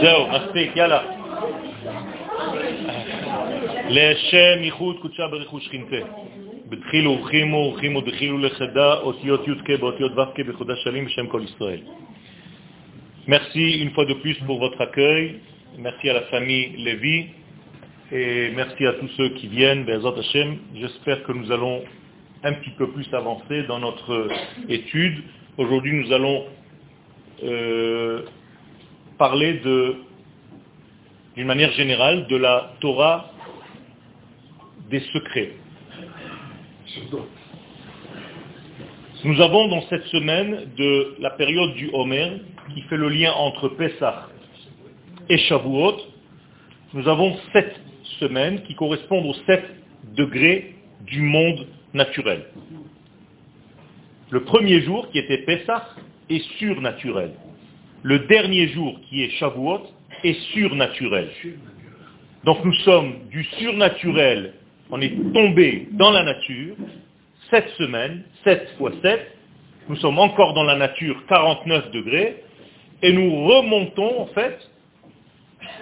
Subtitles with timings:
[0.00, 1.00] זהו, מספיק, יאללה.
[3.88, 5.96] לשם ייחוד קודשה ברכוש שכינתה.
[6.68, 11.80] בתחילו ורחימו ורחימו דחילו לחדה אותיות י"ק באותיות ו"ק בחודה שלים בשם כל ישראל.
[13.28, 15.38] Merci une fois de plus pour votre accueil.
[15.78, 17.26] Merci à la famille Lévy.
[18.10, 20.58] Et merci à tous ceux qui viennent, Bezat Hashem.
[20.74, 21.82] J'espère que nous allons
[22.42, 24.28] un petit peu plus avancer dans notre
[24.68, 25.22] étude.
[25.56, 26.46] Aujourd'hui, nous allons
[27.43, 28.23] euh,
[29.17, 29.61] parler
[31.35, 33.31] d'une manière générale de la Torah
[34.89, 35.51] des secrets.
[39.23, 42.41] Nous avons dans cette semaine de la période du Homer
[42.73, 44.27] qui fait le lien entre Pessah
[45.29, 45.97] et Shavuot,
[46.93, 47.75] nous avons sept
[48.19, 49.63] semaines qui correspondent aux sept
[50.15, 52.45] degrés du monde naturel.
[54.29, 55.89] Le premier jour, qui était Pessah,
[56.29, 57.31] est surnaturel.
[58.03, 59.81] Le dernier jour, qui est Shavuot,
[60.23, 61.29] est surnaturel.
[62.43, 64.53] Donc nous sommes du surnaturel,
[64.89, 66.75] on est tombé dans la nature,
[67.49, 69.33] sept semaines, sept fois sept,
[69.89, 72.43] nous sommes encore dans la nature 49 degrés,
[73.01, 74.57] et nous remontons en fait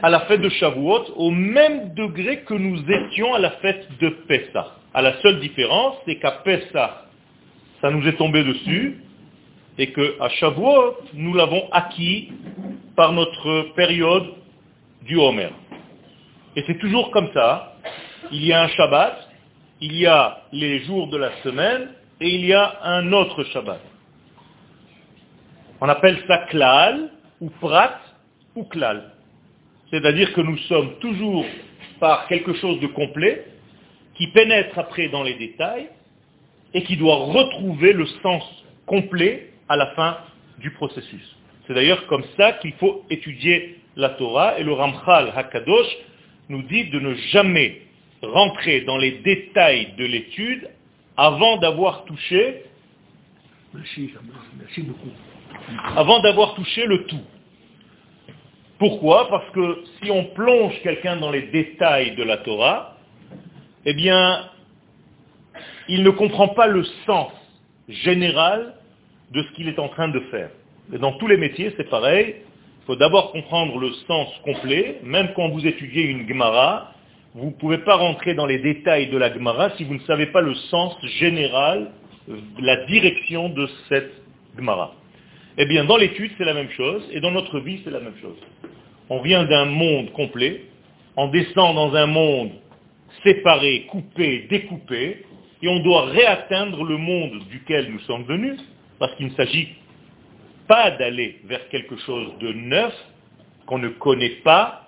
[0.01, 4.09] à la fête de Shavuot au même degré que nous étions à la fête de
[4.27, 4.75] Pessah.
[4.93, 7.05] À la seule différence, c'est qu'à Pessah,
[7.81, 8.97] ça nous est tombé dessus,
[9.77, 12.31] et qu'à Shavuot, nous l'avons acquis
[12.95, 14.33] par notre période
[15.03, 15.49] du Homer.
[16.55, 17.75] Et c'est toujours comme ça.
[18.31, 19.29] Il y a un Shabbat,
[19.81, 21.89] il y a les jours de la semaine,
[22.21, 23.81] et il y a un autre Shabbat.
[25.81, 27.99] On appelle ça klal, ou prat,
[28.55, 29.11] ou klal.
[29.91, 31.45] C'est-à-dire que nous sommes toujours
[31.99, 33.45] par quelque chose de complet,
[34.15, 35.89] qui pénètre après dans les détails,
[36.73, 38.43] et qui doit retrouver le sens
[38.85, 40.17] complet à la fin
[40.59, 41.35] du processus.
[41.67, 45.87] C'est d'ailleurs comme ça qu'il faut étudier la Torah, et le Ramchal Hakadosh
[46.49, 47.81] nous dit de ne jamais
[48.21, 50.69] rentrer dans les détails de l'étude
[51.17, 52.63] avant d'avoir touché
[55.95, 57.23] avant d'avoir touché le tout.
[58.77, 59.29] Pourquoi?
[59.29, 62.97] Parce que si on plonge quelqu'un dans les détails de la Torah,
[63.85, 64.49] eh bien,
[65.87, 67.31] il ne comprend pas le sens
[67.87, 68.75] général
[69.31, 70.49] de ce qu'il est en train de faire.
[70.89, 72.35] Dans tous les métiers, c'est pareil.
[72.81, 74.99] Il faut d'abord comprendre le sens complet.
[75.03, 76.93] Même quand vous étudiez une Gemara,
[77.33, 80.27] vous ne pouvez pas rentrer dans les détails de la Gemara si vous ne savez
[80.27, 81.91] pas le sens général,
[82.59, 84.11] la direction de cette
[84.57, 84.93] Gemara.
[85.57, 88.17] Eh bien, dans l'étude, c'est la même chose, et dans notre vie, c'est la même
[88.21, 88.37] chose.
[89.09, 90.65] On vient d'un monde complet,
[91.15, 92.51] on descend dans un monde
[93.23, 95.25] séparé, coupé, découpé,
[95.61, 98.59] et on doit réatteindre le monde duquel nous sommes venus,
[98.99, 99.69] parce qu'il ne s'agit
[100.67, 102.93] pas d'aller vers quelque chose de neuf,
[103.65, 104.87] qu'on ne connaît pas,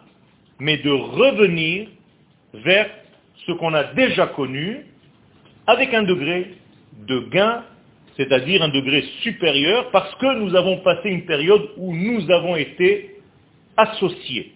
[0.60, 1.88] mais de revenir
[2.54, 2.90] vers
[3.46, 4.86] ce qu'on a déjà connu,
[5.68, 6.56] avec un degré
[7.08, 7.64] de gain
[8.18, 13.16] c'est-à-dire un degré supérieur, parce que nous avons passé une période où nous avons été
[13.78, 14.54] associés.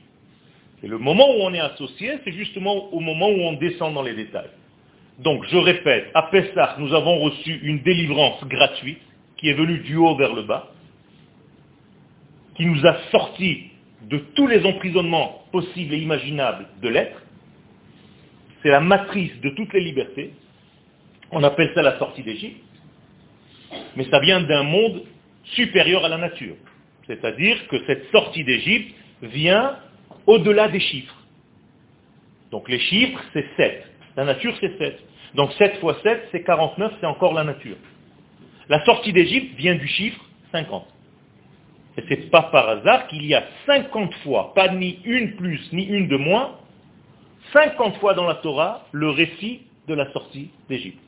[0.83, 4.01] Et le moment où on est associé, c'est justement au moment où on descend dans
[4.01, 4.49] les détails.
[5.19, 8.97] Donc, je répète, à Pessah, nous avons reçu une délivrance gratuite
[9.41, 10.71] qui est venue du haut vers le bas,
[12.55, 13.71] qui nous a sortis
[14.03, 17.21] de tous les emprisonnements possibles et imaginables de l'être.
[18.63, 20.31] C'est la matrice de toutes les libertés.
[21.31, 22.63] On appelle ça la sortie d'Égypte
[23.95, 25.03] mais ça vient d'un monde
[25.43, 26.55] supérieur à la nature.
[27.07, 29.77] C'est-à-dire que cette sortie d'Égypte vient
[30.25, 31.15] au-delà des chiffres.
[32.51, 33.85] Donc les chiffres, c'est 7.
[34.17, 34.99] La nature, c'est 7.
[35.35, 37.77] Donc 7 fois 7, c'est 49, c'est encore la nature.
[38.71, 40.23] La sortie d'Égypte vient du chiffre
[40.53, 40.85] 50.
[41.97, 45.83] Et c'est pas par hasard qu'il y a 50 fois, pas ni une plus, ni
[45.83, 46.51] une de moins,
[47.51, 51.01] 50 fois dans la Torah, le récit de la sortie d'Égypte.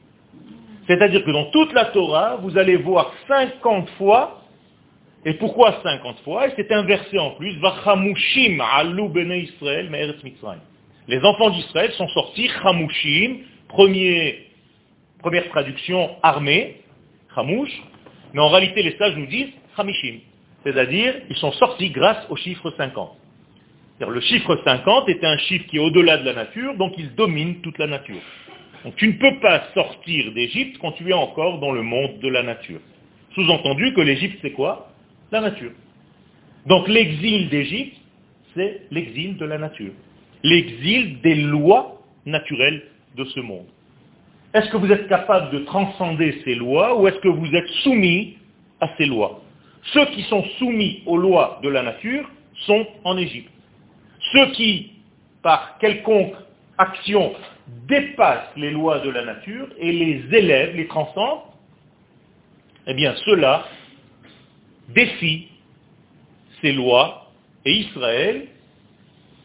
[0.87, 4.41] C'est-à-dire que dans toute la Torah, vous allez voir 50 fois,
[5.23, 6.47] et pourquoi 50 fois?
[6.57, 9.03] C'est un verset en plus, Vachamushim alu
[9.37, 9.89] Israël
[11.07, 13.37] Les enfants d'Israël sont sortis, Chamushim,
[13.69, 16.82] première traduction armée,
[17.37, 20.19] Mais en réalité les sages nous disent Chamishim.
[20.63, 23.17] C'est-à-dire, ils sont sortis grâce au chiffre 50.
[23.99, 27.61] Le chiffre 50 est un chiffre qui est au-delà de la nature, donc il domine
[27.61, 28.21] toute la nature.
[28.83, 32.27] Donc tu ne peux pas sortir d'Égypte quand tu es encore dans le monde de
[32.27, 32.79] la nature.
[33.35, 34.91] Sous-entendu que l'Égypte, c'est quoi?
[35.31, 35.71] La nature.
[36.65, 37.97] Donc l'exil d'Égypte,
[38.55, 39.91] c'est l'exil de la nature.
[40.43, 42.83] L'exil des lois naturelles
[43.15, 43.67] de ce monde.
[44.53, 48.37] Est-ce que vous êtes capable de transcender ces lois ou est-ce que vous êtes soumis
[48.79, 49.41] à ces lois?
[49.93, 52.29] Ceux qui sont soumis aux lois de la nature
[52.65, 53.51] sont en Égypte.
[54.31, 54.91] Ceux qui,
[55.41, 56.35] par quelconque
[56.77, 57.33] action,
[57.87, 61.41] dépassent les lois de la nature et les élèvent, les transcendent,
[62.85, 63.65] eh bien ceux-là
[64.89, 65.47] défient
[66.61, 67.31] ces lois
[67.65, 68.47] et Israël,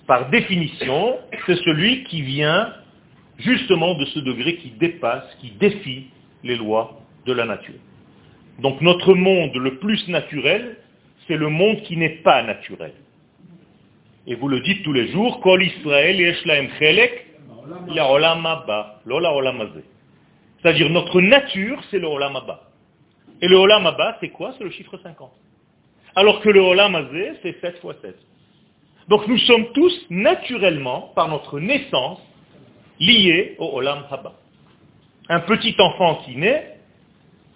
[0.06, 2.72] par définition, c'est celui qui vient
[3.38, 6.06] justement de ce degré qui dépasse, qui défie
[6.42, 7.74] les lois de la nature.
[8.60, 10.76] Donc notre monde le plus naturel,
[11.26, 12.92] c'est le monde qui n'est pas naturel.
[14.26, 16.34] Et vous le dites tous les jours, Kol Israël
[16.78, 17.26] chelek
[17.88, 18.16] la
[20.60, 22.36] C'est-à-dire notre nature, c'est le olam
[23.40, 24.54] Et le olam c'est quoi?
[24.58, 25.30] C'est le chiffre 50.
[26.16, 27.08] Alors que le olam
[27.42, 28.16] c'est 7 fois 7.
[29.08, 32.20] Donc nous sommes tous naturellement, par notre naissance,
[33.00, 34.34] liés au olam haba.
[35.28, 36.78] Un petit enfant qui naît,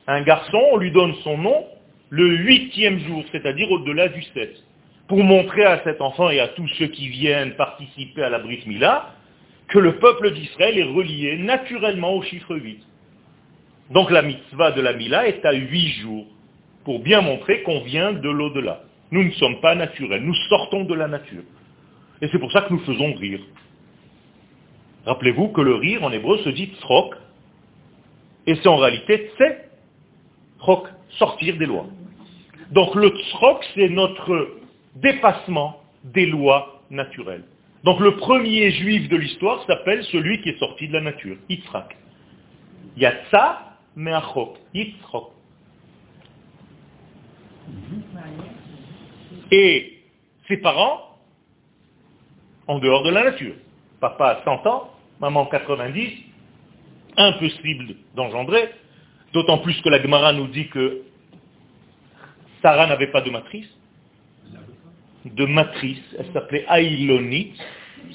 [0.06, 1.64] un garçon, on lui donne son nom
[2.10, 4.54] le huitième jour, c'est-à-dire au-delà du sept,
[5.08, 8.62] pour montrer à cet enfant et à tous ceux qui viennent participer à la Brit
[8.66, 9.14] Mila
[9.68, 12.82] que le peuple d'Israël est relié naturellement au chiffre 8.
[13.90, 16.26] Donc la mitzvah de la Mila est à huit jours,
[16.84, 18.82] pour bien montrer qu'on vient de l'au-delà.
[19.10, 21.42] Nous ne sommes pas naturels, nous sortons de la nature.
[22.20, 23.40] Et c'est pour ça que nous faisons rire.
[25.06, 27.14] Rappelez-vous que le rire en hébreu se dit tsrok,
[28.46, 30.72] et c'est en réalité tse,
[31.18, 31.86] sortir des lois.
[32.70, 34.48] Donc le tsrok, c'est notre
[34.96, 37.44] dépassement des lois naturelles.
[37.84, 41.96] Donc le premier juif de l'histoire s'appelle celui qui est sorti de la nature, Yitzhak.
[42.96, 45.24] Yatsa meachok, Yitzhak.
[49.50, 49.98] Et
[50.48, 51.18] ses parents,
[52.68, 53.54] en dehors de la nature.
[54.02, 54.90] Papa a 100 ans,
[55.20, 56.10] maman 90,
[57.16, 58.68] impossible d'engendrer,
[59.32, 61.02] D'autant plus que la Gemara nous dit que
[62.60, 63.68] Sarah n'avait pas de matrice.
[65.24, 67.54] De matrice, elle s'appelait Ailonit,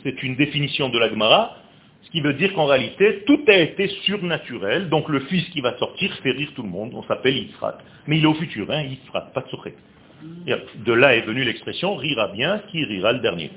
[0.03, 1.57] c'est une définition de la Gemara,
[2.03, 5.75] ce qui veut dire qu'en réalité, tout a été surnaturel, donc le fils qui va
[5.77, 7.77] sortir fait rire tout le monde, on s'appelle Yitzhak.
[8.05, 12.59] Mais il est au futur, hein, pas de De là est venue l'expression, rira bien,
[12.71, 13.49] qui rira le dernier.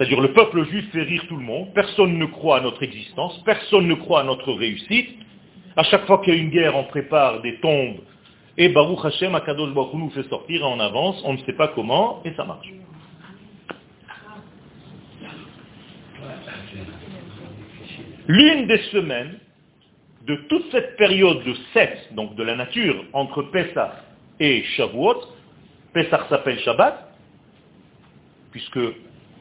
[0.00, 3.38] C'est-à-dire le peuple juif fait rire tout le monde, personne ne croit à notre existence,
[3.44, 5.10] personne ne croit à notre réussite,
[5.76, 7.98] à chaque fois qu'il y a une guerre, on prépare des tombes.
[8.56, 12.22] Et Baruch Hashem, Akadosh Baruch nous fait sortir en avance, on ne sait pas comment,
[12.24, 12.72] et ça marche.
[18.26, 19.38] L'une des semaines
[20.26, 23.96] de toute cette période de sept, donc de la nature, entre Pessah
[24.38, 25.24] et Shavuot,
[25.92, 27.06] Pessah s'appelle Shabbat,
[28.50, 28.78] puisque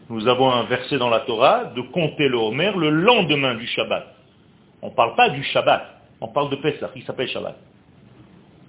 [0.09, 4.07] nous avons un verset dans la Torah de compter le Homer le lendemain du Shabbat.
[4.81, 5.85] On ne parle pas du Shabbat.
[6.21, 7.55] On parle de Pessah, il s'appelle Shabbat.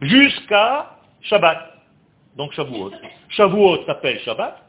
[0.03, 1.77] Jusqu'à Shabbat.
[2.37, 2.93] Donc Shavuot.
[3.31, 4.63] Shavuot s'appelle Shabbat.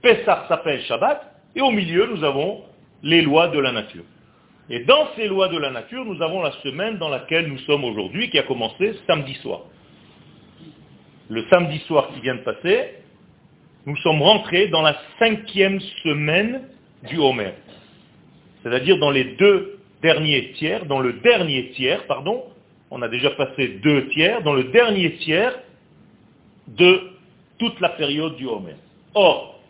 [0.00, 1.22] Pessah s'appelle Shabbat.
[1.56, 2.62] Et au milieu, nous avons
[3.02, 4.04] les lois de la nature.
[4.68, 7.84] Et dans ces lois de la nature, nous avons la semaine dans laquelle nous sommes
[7.84, 9.60] aujourd'hui, qui a commencé samedi soir.
[11.28, 12.94] Le samedi soir qui vient de passer,
[13.86, 16.68] nous sommes rentrés dans la cinquième semaine
[17.08, 17.52] du Homer.
[18.62, 22.44] C'est-à-dire dans les deux dernier tiers, dans le dernier tiers, pardon,
[22.90, 25.56] on a déjà passé deux tiers, dans le dernier tiers
[26.66, 27.12] de
[27.58, 28.74] toute la période du Homer.
[29.14, 29.60] Or,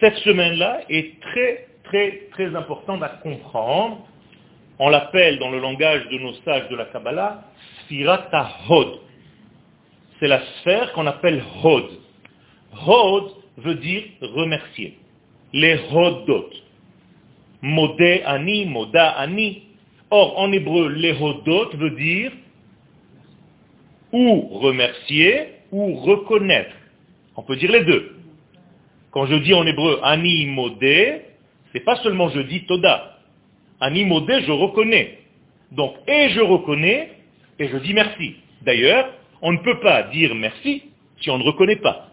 [0.00, 3.98] cette semaine-là est très, très, très importante à comprendre.
[4.78, 7.44] On l'appelle dans le langage de nos sages de la Kabbalah,
[7.84, 8.98] Sfirata Hod.
[10.18, 11.84] C'est la sphère qu'on appelle Hod.
[12.86, 14.98] Hod veut dire remercier.
[15.52, 16.50] Les Hodot.
[17.62, 19.62] Modé ani, moda ani.
[20.10, 22.32] Or, en hébreu, lehodot veut dire
[24.12, 26.76] ou remercier ou reconnaître.
[27.34, 28.16] On peut dire les deux.
[29.10, 31.22] Quand je dis en hébreu ani modé,
[31.72, 33.18] c'est pas seulement je dis toda.
[33.80, 35.18] Ani modé, je reconnais.
[35.70, 37.12] Donc, et je reconnais,
[37.58, 38.36] et je dis merci.
[38.62, 40.82] D'ailleurs, on ne peut pas dire merci
[41.20, 42.11] si on ne reconnaît pas.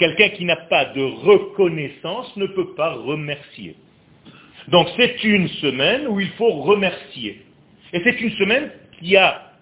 [0.00, 3.76] Quelqu'un qui n'a pas de reconnaissance ne peut pas remercier.
[4.68, 7.44] Donc c'est une semaine où il faut remercier.
[7.92, 9.52] Et c'est une semaine qui a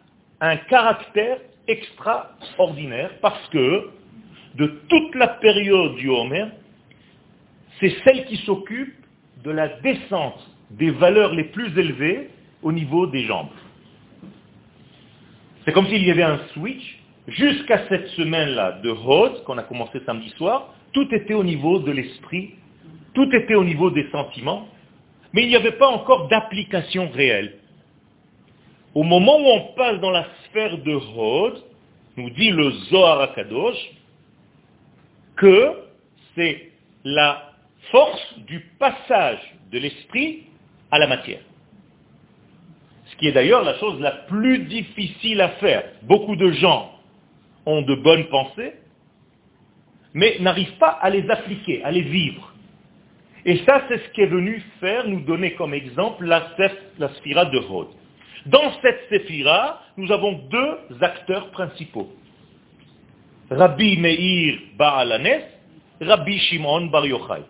[0.40, 3.90] un caractère extraordinaire parce que
[4.54, 6.47] de toute la période du Homer,
[7.80, 8.95] c'est celle qui s'occupe
[9.42, 10.40] de la descente
[10.71, 12.30] des valeurs les plus élevées
[12.62, 13.50] au niveau des jambes.
[15.64, 16.98] C'est comme s'il y avait un switch.
[17.28, 21.92] Jusqu'à cette semaine-là de Hod, qu'on a commencé samedi soir, tout était au niveau de
[21.92, 22.54] l'esprit,
[23.12, 24.66] tout était au niveau des sentiments,
[25.35, 27.58] mais il n'y avait pas encore d'application réelle.
[28.94, 31.62] Au moment où on passe dans la sphère de Hod,
[32.16, 33.90] nous dit le Zohar Akadosh,
[35.37, 35.73] que
[36.35, 36.70] c'est
[37.04, 37.52] la
[37.90, 40.44] force du passage de l'esprit
[40.90, 41.40] à la matière.
[43.04, 45.85] Ce qui est d'ailleurs la chose la plus difficile à faire.
[46.02, 46.98] Beaucoup de gens
[47.68, 48.72] ont de bonnes pensées,
[50.14, 52.54] mais n'arrivent pas à les appliquer, à les vivre.
[53.44, 56.48] Et ça, c'est ce qui est venu faire, nous donner comme exemple la,
[56.98, 57.88] la sphira de Hod.
[58.46, 62.10] Dans cette séphira, nous avons deux acteurs principaux.
[63.50, 65.42] Rabbi Meir Baalanes,
[66.00, 67.42] Rabbi Shimon Bar Yochai.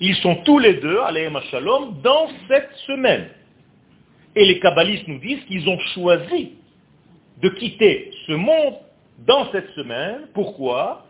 [0.00, 3.28] Ils sont tous les deux, alayhim shalom, dans cette semaine.
[4.36, 6.52] Et les kabbalistes nous disent qu'ils ont choisi
[7.40, 8.74] de quitter ce monde
[9.18, 10.28] dans cette semaine.
[10.34, 11.06] Pourquoi?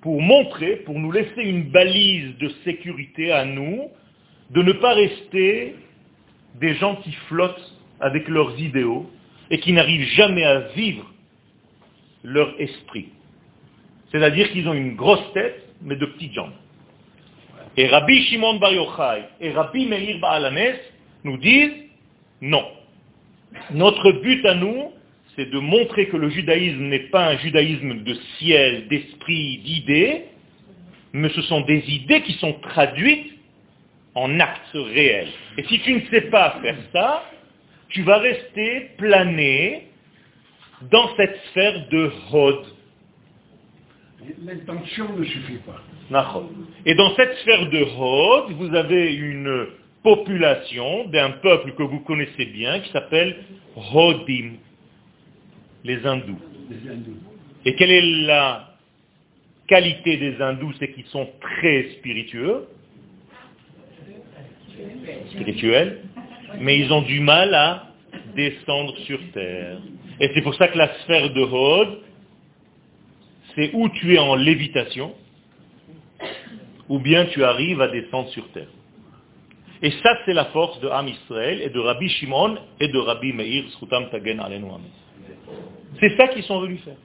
[0.00, 3.90] Pour montrer, pour nous laisser une balise de sécurité à nous,
[4.50, 5.74] de ne pas rester
[6.54, 9.10] des gens qui flottent avec leurs idéaux
[9.50, 11.04] et qui n'arrivent jamais à vivre
[12.22, 13.08] leur esprit.
[14.10, 16.52] C'est-à-dire qu'ils ont une grosse tête, mais de petites jambes.
[17.76, 20.76] Et Rabbi Shimon Bar Yochai et Rabbi Meir Baalames
[21.24, 21.74] nous disent
[22.40, 22.64] non.
[23.70, 24.92] Notre but à nous,
[25.38, 30.24] c'est de montrer que le judaïsme n'est pas un judaïsme de ciel, d'esprit, d'idées,
[31.12, 33.34] mais ce sont des idées qui sont traduites
[34.16, 35.28] en actes réels.
[35.56, 37.22] Et si tu ne sais pas faire ça,
[37.90, 39.86] tu vas rester plané
[40.90, 42.64] dans cette sphère de Hod.
[44.44, 45.84] L'intention ne suffit pas.
[46.84, 49.68] Et dans cette sphère de Hod, vous avez une
[50.02, 53.36] population d'un peuple que vous connaissez bien qui s'appelle
[53.76, 54.54] Hodim,
[55.84, 56.38] les hindous.
[57.64, 58.74] Et quelle est la
[59.66, 62.66] qualité des hindous C'est qu'ils sont très spiritueux,
[65.32, 66.02] spirituels,
[66.60, 67.88] mais ils ont du mal à
[68.34, 69.78] descendre sur terre.
[70.20, 71.98] Et c'est pour ça que la sphère de Hod,
[73.54, 75.14] c'est où tu es en lévitation,
[76.88, 78.68] ou bien tu arrives à descendre sur terre.
[79.82, 83.32] Et ça, c'est la force de Ham Israël et de Rabbi Shimon et de Rabbi
[83.32, 83.64] Meir,
[84.10, 84.40] Tagen
[86.00, 86.96] C'est ça qu'ils sont venus faire.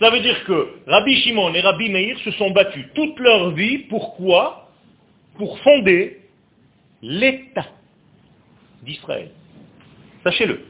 [0.00, 3.78] Ça veut dire que Rabbi Shimon et Rabbi Meir se sont battus toute leur vie.
[3.88, 4.70] Pourquoi?
[5.36, 6.20] Pour fonder
[7.02, 7.66] l'État
[8.82, 9.30] d'Israël.
[10.24, 10.60] Sachez-le.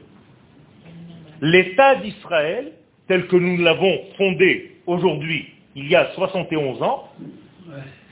[1.41, 2.73] L'État d'Israël,
[3.07, 7.11] tel que nous l'avons fondé aujourd'hui, il y a 71 ans,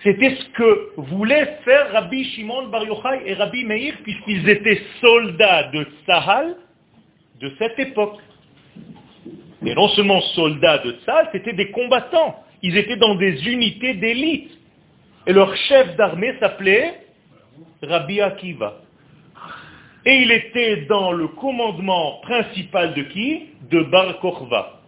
[0.03, 5.69] c'était ce que voulaient faire Rabbi Shimon Bar Yochai et Rabbi Meir, puisqu'ils étaient soldats
[5.71, 6.57] de Tzahal
[7.39, 8.19] de cette époque.
[9.65, 12.35] Et non seulement soldats de Tzahal, c'était des combattants.
[12.61, 14.51] Ils étaient dans des unités d'élite.
[15.27, 16.93] Et leur chef d'armée s'appelait
[17.81, 18.81] Rabbi Akiva.
[20.05, 23.45] Et il était dans le commandement principal de qui?
[23.71, 24.81] De Bar Kochva.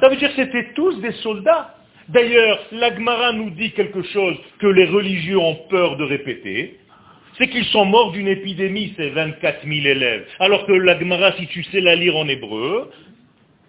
[0.00, 1.74] Ça veut dire que c'était tous des soldats.
[2.08, 6.78] D'ailleurs, l'Agmara nous dit quelque chose que les religieux ont peur de répéter.
[7.36, 10.26] C'est qu'ils sont morts d'une épidémie, ces 24 000 élèves.
[10.38, 12.90] Alors que l'Agmara, si tu sais la lire en hébreu,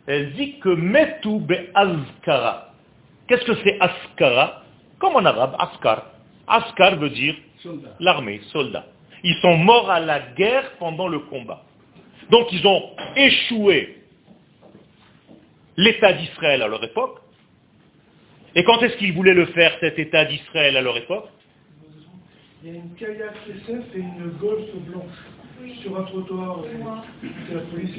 [0.08, 2.74] elle dit que metu be azkara.
[3.28, 4.64] Qu'est-ce que c'est askara
[5.00, 6.06] Comme en arabe, askar.
[6.48, 7.36] Askar veut dire
[8.00, 8.86] l'armée, soldat.
[9.24, 11.64] Ils sont morts à la guerre pendant le combat.
[12.30, 14.02] Donc ils ont échoué
[15.78, 17.20] l'État d'Israël à leur époque.
[18.56, 21.28] Et quand est-ce qu'ils voulaient le faire, cet État d'Israël à leur époque?
[22.64, 26.60] Il y a une kayak SF et une Golf blanche sur un trottoir.
[27.48, 27.96] C'est la police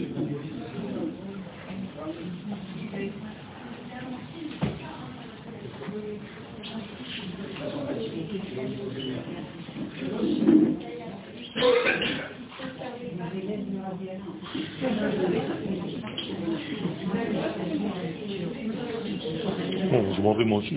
[19.90, 20.74] Bon, je m'en vais moi aussi.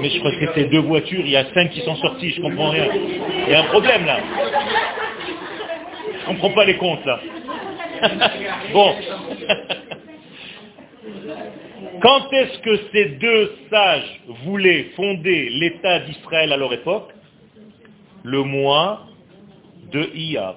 [0.00, 2.40] Mais je crois que c'était deux voitures, il y a cinq qui sont sortis, je
[2.40, 2.86] comprends rien.
[3.46, 4.18] Il y a un problème là.
[6.22, 7.20] Je comprends pas les comptes là.
[8.72, 8.94] bon.
[12.00, 17.10] Quand est-ce que ces deux sages voulaient fonder l'État d'Israël à leur époque?
[18.24, 19.06] Le mois
[19.92, 20.56] de Iyar.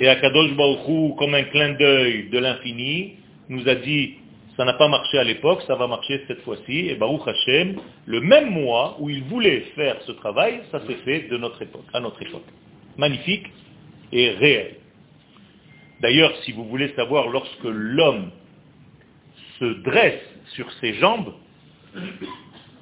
[0.00, 3.14] Et Akadosh Baruchou, comme un clin d'œil de l'infini,
[3.48, 4.14] nous a dit,
[4.56, 8.20] ça n'a pas marché à l'époque, ça va marcher cette fois-ci, et Baruch Hashem, le
[8.20, 12.00] même mois où il voulait faire ce travail, ça s'est fait de notre époque, à
[12.00, 12.46] notre époque.
[12.96, 13.46] Magnifique
[14.12, 14.76] et réel.
[16.00, 18.30] D'ailleurs, si vous voulez savoir lorsque l'homme
[19.58, 20.22] se dresse
[20.54, 21.34] sur ses jambes,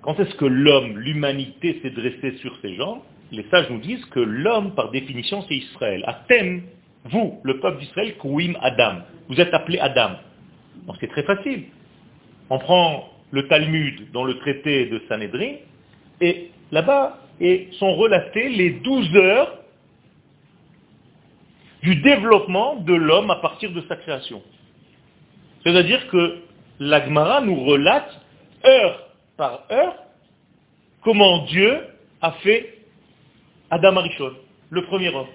[0.03, 3.01] quand est-ce que l'homme, l'humanité s'est dressée sur ses jambes
[3.33, 6.05] Les sages nous disent que l'homme, par définition, c'est Israël.
[6.07, 6.63] À thème,
[7.07, 9.03] Vous, le peuple d'Israël, Kouim Adam.
[9.29, 10.17] Vous êtes appelé Adam.
[11.01, 11.65] c'est très facile.
[12.51, 15.55] On prend le Talmud dans le traité de Sanhedrin,
[16.21, 17.19] et là-bas
[17.79, 19.59] sont relatées les douze heures
[21.87, 24.43] du développement de l'homme à partir de sa création.
[25.63, 26.43] C'est-à-dire que
[26.81, 28.11] l'Agmara nous relate
[28.65, 29.95] heure par heure
[31.03, 31.79] comment Dieu
[32.21, 32.79] a fait
[33.71, 34.33] Adam Arishon,
[34.71, 35.29] le premier homme.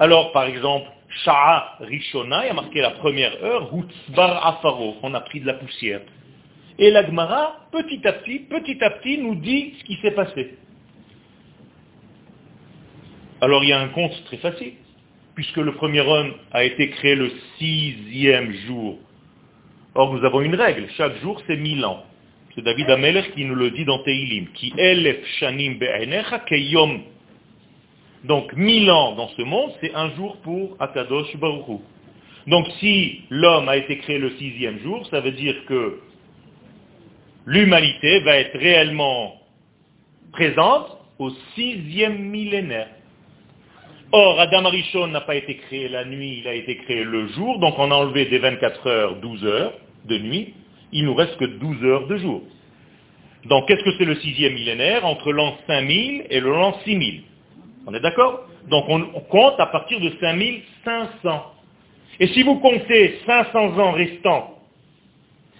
[0.00, 0.90] Alors, par exemple,
[1.24, 5.54] Sha'a Rishona, il a marqué la première heure, Hutzbar Afaro, on a pris de la
[5.54, 6.00] poussière.
[6.76, 10.58] Et l'Agmara, petit à petit, petit à petit, nous dit ce qui s'est passé.
[13.40, 14.72] Alors il y a un compte très facile,
[15.36, 18.98] puisque le premier homme a été créé le sixième jour.
[19.94, 22.04] Or nous avons une règle, chaque jour c'est mille ans.
[22.54, 25.78] C'est David Ameler qui nous le dit dans Teilim, qui elef shanim
[26.46, 27.02] keyom.
[28.24, 31.80] Donc mille ans dans ce monde, c'est un jour pour Akadosh Baruch
[32.46, 36.00] Donc si l'homme a été créé le sixième jour, ça veut dire que
[37.44, 39.34] l'humanité va être réellement
[40.32, 42.88] présente au sixième millénaire.
[44.18, 47.58] Or, Adam Arishon n'a pas été créé la nuit, il a été créé le jour,
[47.58, 49.74] donc on a enlevé des 24 heures 12 heures
[50.06, 50.54] de nuit,
[50.90, 52.40] il nous reste que 12 heures de jour.
[53.44, 55.04] Donc qu'est-ce que c'est le sixième millénaire?
[55.04, 57.24] Entre l'an 5000 et le l'an 6000
[57.86, 58.48] On est d'accord?
[58.70, 61.52] Donc on, on, compte à partir de 5500.
[62.18, 64.58] Et si vous comptez 500 ans restants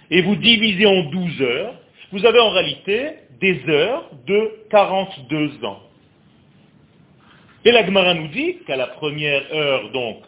[0.09, 1.75] et vous divisez en 12 heures,
[2.11, 3.09] vous avez en réalité
[3.39, 5.83] des heures de 42 ans.
[7.67, 10.19] Et la Gemara nous dit qu'à la première heure, donc,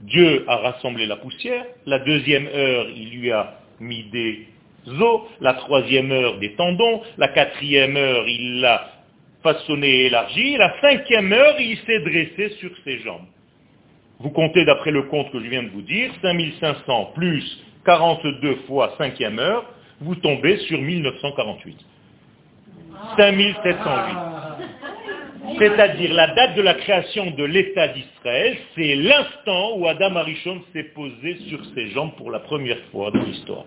[0.00, 4.48] Dieu a rassemblé la poussière, la deuxième heure, il lui a mis des
[5.00, 8.90] os, la troisième heure des tendons, la quatrième heure, il l'a
[9.44, 13.28] façonné et élargi, la cinquième heure, il s'est dressé sur ses jambes.
[14.18, 18.92] Vous comptez d'après le compte que je viens de vous dire, 5500 plus 42 fois
[18.98, 19.66] cinquième heure,
[20.00, 21.76] vous tombez sur 1948.
[23.16, 24.45] 5708.
[25.58, 30.84] C'est-à-dire la date de la création de l'État d'Israël, c'est l'instant où Adam Arishon s'est
[30.94, 33.64] posé sur ses jambes pour la première fois dans l'histoire.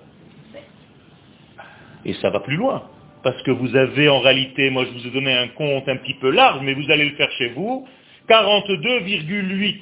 [2.05, 2.83] Et ça va plus loin.
[3.23, 6.13] Parce que vous avez en réalité, moi je vous ai donné un compte un petit
[6.15, 7.87] peu large, mais vous allez le faire chez vous,
[8.29, 9.75] 42,8.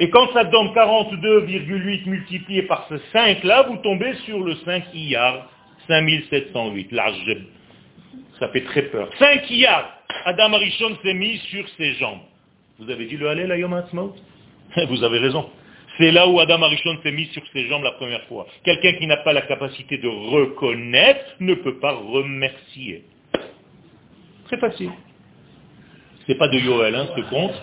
[0.00, 4.84] Et quand ça donne 42,8 multiplié par ce 5 là, vous tombez sur le 5
[4.94, 5.48] Iyar,
[5.88, 6.92] 5708.
[6.92, 7.36] Large.
[8.38, 9.08] Ça fait très peur.
[9.18, 9.97] 5 Iyar.
[10.24, 12.20] Adam Arishon s'est mis sur ses jambes.
[12.78, 13.74] Vous avez dit le Hallel à Yom
[14.88, 15.50] Vous avez raison.
[15.98, 18.46] C'est là où Adam Arishon s'est mis sur ses jambes la première fois.
[18.64, 23.04] Quelqu'un qui n'a pas la capacité de reconnaître ne peut pas remercier.
[24.46, 24.90] Très facile.
[26.26, 27.62] C'est pas de Yoel, hein, ce compte.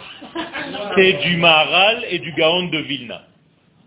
[0.96, 3.24] C'est du Maharal et du Gaon de Vilna.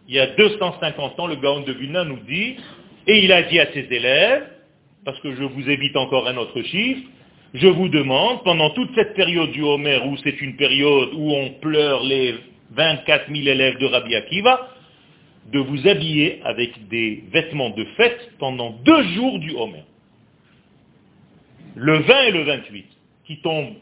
[0.08, 2.56] Il y a 250 ans, le Gaon de Vilna nous dit,
[3.06, 4.46] et il a dit à ses élèves,
[5.04, 7.02] parce que je vous évite encore un autre chiffre,
[7.54, 11.50] je vous demande, pendant toute cette période du Homer, où c'est une période où on
[11.60, 12.34] pleure les
[12.72, 14.68] 24 000 élèves de Rabbi Akiva,
[15.50, 19.84] de vous habiller avec des vêtements de fête pendant deux jours du Homer.
[21.74, 22.86] Le 20 et le 28,
[23.26, 23.76] qui tombent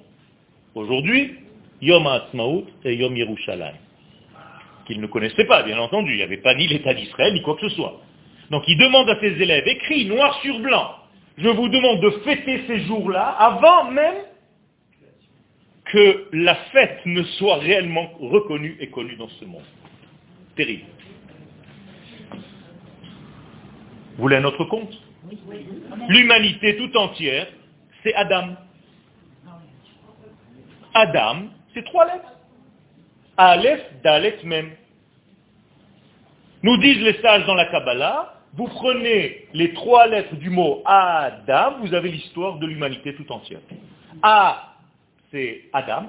[0.74, 1.34] aujourd'hui,
[1.82, 3.74] Yom HaAtzmaut et Yom Yerushalayim.
[4.86, 6.12] Qu'ils ne connaissaient pas, bien entendu.
[6.12, 8.00] Il n'y avait pas ni l'État d'Israël, ni quoi que ce soit.
[8.50, 10.94] Donc il demande à ses élèves, écrit noir sur blanc,
[11.38, 14.22] je vous demande de fêter ces jours-là avant même
[15.84, 19.62] que la fête ne soit réellement reconnue et connue dans ce monde.
[20.56, 20.86] Terrible.
[24.16, 24.92] Vous voulez un autre compte
[26.08, 27.48] L'humanité tout entière,
[28.02, 28.56] c'est Adam.
[30.94, 32.32] Adam, c'est trois lettres.
[33.36, 34.70] Aleph, Dalet, même.
[36.62, 41.74] Nous disent les sages dans la Kabbalah, vous prenez les trois lettres du mot Adam,
[41.82, 43.60] vous avez l'histoire de l'humanité tout entière.
[44.22, 44.76] A,
[45.30, 46.06] c'est Adam.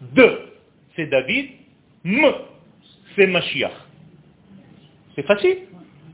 [0.00, 0.48] De,
[0.96, 1.50] c'est David.
[2.04, 2.32] M,
[3.14, 3.72] c'est Mashiach.
[5.14, 5.58] C'est facile.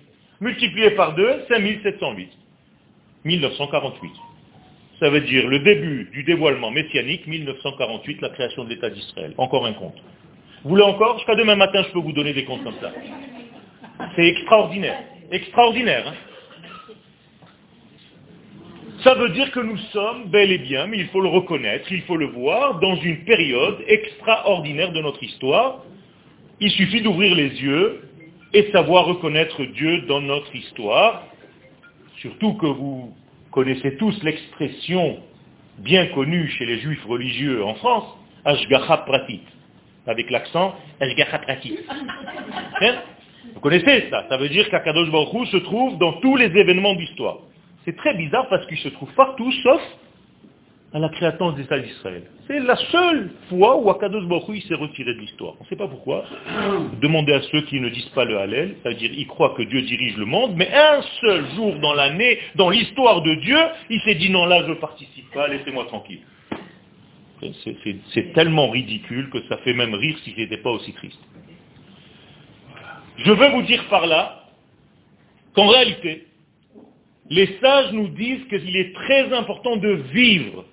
[0.45, 2.29] multiplié par 2, 5708.
[3.25, 4.11] 1948.
[4.99, 9.33] Ça veut dire le début du dévoilement messianique, 1948, la création de l'État d'Israël.
[9.37, 9.97] Encore un compte.
[10.63, 11.17] Vous voulez encore?
[11.17, 12.91] Jusqu'à demain matin, je peux vous donner des comptes comme ça.
[14.15, 14.99] C'est extraordinaire.
[15.31, 16.07] Extraordinaire.
[16.07, 16.13] Hein
[19.03, 22.01] ça veut dire que nous sommes bel et bien, mais il faut le reconnaître, il
[22.03, 25.83] faut le voir, dans une période extraordinaire de notre histoire,
[26.59, 28.01] Il suffit d'ouvrir les yeux
[28.55, 31.23] et savoir reconnaître Dieu dans notre histoire.
[32.21, 33.13] Surtout que vous
[33.51, 35.17] connaissez tous l'expression
[35.79, 38.05] bien connue chez les juifs religieux en France,
[38.45, 39.41] Ashgacha Pratit,
[40.07, 41.79] avec l'accent Ashgacha Pratit.
[42.79, 42.95] Hein?
[43.53, 44.25] Vous connaissez ça?
[44.29, 47.39] Ça veut dire qu'Akadosh Baruch se trouve dans tous les événements d'histoire.
[47.83, 49.81] C'est très bizarre parce qu'il se trouve partout, sauf
[50.93, 52.23] à la création des États d'Israël.
[52.47, 55.55] C'est la seule fois où Akadosh Baruch s'est retiré de l'histoire.
[55.59, 56.23] On ne sait pas pourquoi.
[57.01, 60.15] Demandez à ceux qui ne disent pas le Hallel, c'est-à-dire ils croient que Dieu dirige
[60.17, 63.57] le monde, mais un seul jour dans l'année, dans l'histoire de Dieu,
[63.89, 66.21] il s'est dit non là je ne participe pas, laissez-moi tranquille.
[68.13, 71.19] C'est tellement ridicule que ça fait même rire si n'était pas aussi triste.
[73.17, 74.43] Je veux vous dire par là
[75.53, 76.27] qu'en réalité,
[77.29, 80.65] les sages nous disent qu'il est très important de vivre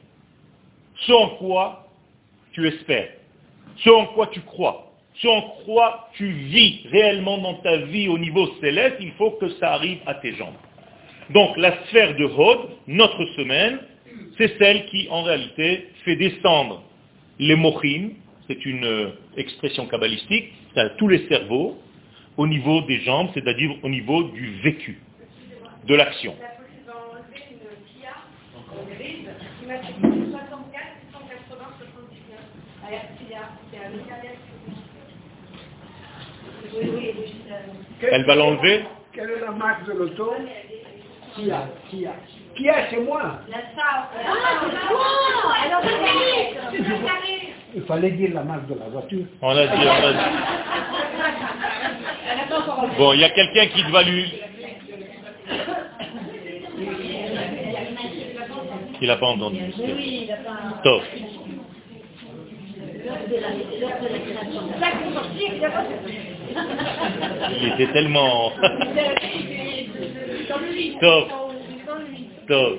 [1.06, 1.88] ce en quoi
[2.52, 3.10] tu espères,
[3.76, 8.18] ce en quoi tu crois, ce en quoi tu vis réellement dans ta vie au
[8.18, 10.54] niveau céleste, il faut que ça arrive à tes jambes.
[11.30, 13.78] Donc la sphère de Hod, notre semaine,
[14.36, 16.82] c'est celle qui en réalité fait descendre
[17.38, 18.10] les mochim,
[18.46, 21.78] c'est une euh, expression kabbalistique, à tous les cerveaux,
[22.36, 24.98] au niveau des jambes, c'est-à-dire au niveau du vécu,
[25.86, 26.34] de l'action.
[38.10, 40.32] Elle va l'enlever Quelle est la marque de l'auto
[41.34, 42.12] Kia, Kia.
[42.54, 43.40] Kia, c'est moi.
[43.48, 44.24] La Ah, c'est
[44.92, 45.06] moi
[45.62, 45.82] Alors,
[47.74, 49.24] Il fallait dire la marque de la voiture.
[49.40, 50.18] On a dit, on a dit.
[52.98, 54.32] Bon, il y a quelqu'un qui doit lui...
[59.00, 59.58] Il n'a pas entendu.
[59.78, 60.28] Oui,
[63.30, 64.80] il.
[65.60, 65.74] Top.
[67.74, 68.52] Était tellement...
[71.00, 71.28] Top.
[72.48, 72.78] Top.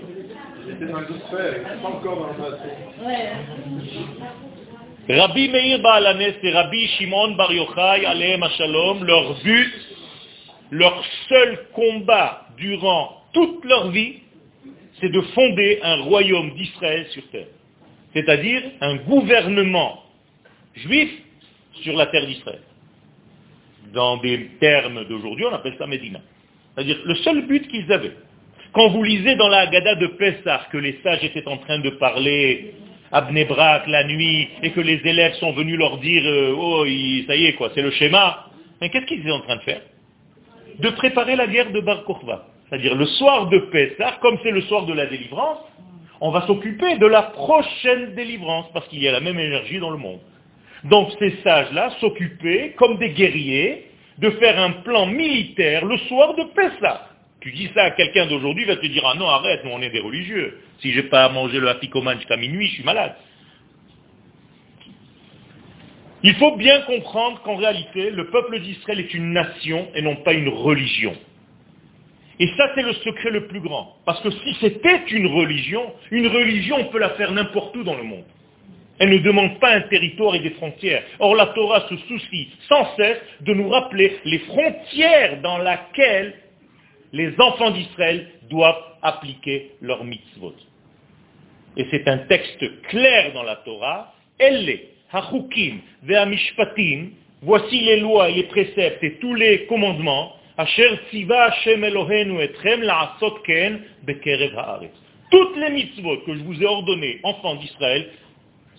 [5.09, 9.73] Rabbi Meir Baalanes et Rabbi Shimon Bar Yochai, Aleem Shalom, leur but,
[10.71, 14.21] leur seul combat durant toute leur vie,
[15.01, 17.47] c'est de fonder un royaume d'Israël sur terre.
[18.13, 20.02] C'est-à-dire un gouvernement
[20.75, 21.09] juif
[21.81, 22.61] sur la terre d'Israël.
[23.93, 26.19] Dans des termes d'aujourd'hui, on appelle ça Médina.
[26.73, 28.15] C'est-à-dire le seul but qu'ils avaient.
[28.73, 31.91] Quand vous lisez dans la Haggadah de Pessah que les sages étaient en train de
[31.91, 32.73] parler
[33.11, 36.83] à Bnebrak la nuit et que les élèves sont venus leur dire euh, oh
[37.27, 38.47] ça y est quoi, c'est le schéma.
[38.81, 39.81] Mais qu'est-ce qu'ils étaient en train de faire?
[40.79, 42.47] De préparer la guerre de Bar Kokhba.
[42.67, 45.59] C'est-à-dire le soir de Pessah, comme c'est le soir de la délivrance,
[46.19, 49.91] on va s'occuper de la prochaine délivrance parce qu'il y a la même énergie dans
[49.91, 50.19] le monde.
[50.85, 56.43] Donc ces sages-là s'occupaient, comme des guerriers, de faire un plan militaire le soir de
[56.55, 57.09] Pessah.
[57.41, 59.81] Tu dis ça à quelqu'un d'aujourd'hui, il va te dire, ah non, arrête, nous on
[59.81, 60.59] est des religieux.
[60.79, 63.15] Si je n'ai pas à manger le apicomane jusqu'à minuit, je suis malade.
[66.23, 70.31] Il faut bien comprendre qu'en réalité, le peuple d'Israël est une nation et non pas
[70.33, 71.13] une religion.
[72.39, 73.97] Et ça, c'est le secret le plus grand.
[74.05, 77.95] Parce que si c'était une religion, une religion, on peut la faire n'importe où dans
[77.95, 78.23] le monde.
[78.99, 81.03] Elle ne demande pas un territoire et des frontières.
[81.19, 86.35] Or, la Torah se soucie sans cesse de nous rappeler les frontières dans lesquelles
[87.11, 90.55] les enfants d'Israël doivent appliquer leur mitzvot.
[91.75, 94.13] Et c'est un texte clair dans la Torah.
[94.37, 97.09] Elle est, hachukim, ve'amishpatim,
[97.41, 102.83] voici les lois et les préceptes et tous les commandements, asher tziva Hashem Elohenu etrem
[102.83, 104.93] la'asot ken bekerev haaretz.
[105.31, 108.07] Toutes les mitzvot que je vous ai ordonnées, enfants d'Israël,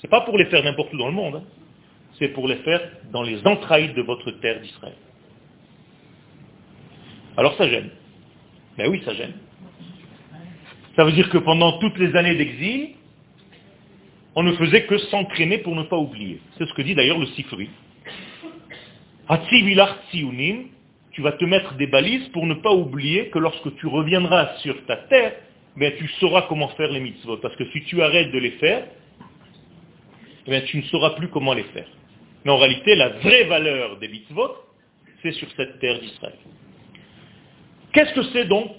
[0.04, 1.42] ce n'est pas pour les faire n'importe où dans le monde, hein.
[2.18, 2.78] c'est pour les faire
[3.10, 4.96] dans les entrailles de votre terre d'Israël.
[7.38, 7.88] Alors ça gêne.
[8.76, 9.32] Ben oui, ça gêne.
[10.94, 12.90] Ça veut dire que pendant toutes les années d'exil,
[14.34, 16.38] on ne faisait que s'entraîner pour ne pas oublier.
[16.58, 17.70] C'est ce que dit d'ailleurs le Sifri.
[21.12, 24.84] Tu vas te mettre des balises pour ne pas oublier que lorsque tu reviendras sur
[24.84, 25.32] ta terre,
[25.78, 27.38] ben, tu sauras comment faire les mitzvot.
[27.38, 28.84] Parce que si tu arrêtes de les faire,
[30.46, 31.88] ben, tu ne sauras plus comment les faire.
[32.44, 34.52] Mais en réalité, la vraie valeur des mitzvot,
[35.22, 36.36] c'est sur cette terre d'Israël.
[37.92, 38.70] Qu'est-ce que c'est donc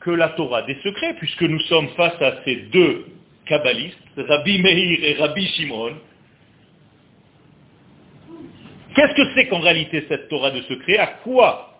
[0.00, 3.06] que la Torah Des secrets, puisque nous sommes face à ces deux
[3.46, 5.94] kabbalistes, Rabbi Meir et Rabbi Shimon?
[8.94, 11.70] Qu'est-ce que c'est qu'en réalité cette Torah de secret À quoi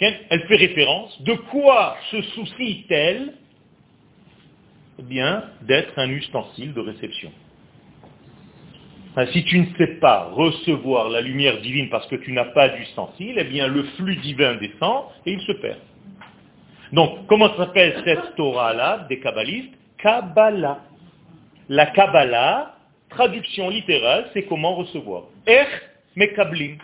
[0.00, 1.22] elle fait référence?
[1.22, 3.34] De quoi se soucie-t-elle?
[4.98, 7.32] Eh bien, d'être un ustensile de réception.
[9.32, 13.36] Si tu ne sais pas recevoir la lumière divine parce que tu n'as pas d'ustensile,
[13.38, 15.78] eh bien le flux divin descend et il se perd.
[16.92, 19.72] Donc, comment s'appelle cette Torah-là des kabbalistes?
[19.98, 20.80] Kabbalah.
[21.68, 22.76] La Kabbalah,
[23.08, 25.24] traduction littérale, c'est comment recevoir.
[25.46, 25.66] Er
[26.14, 26.76] mekablim.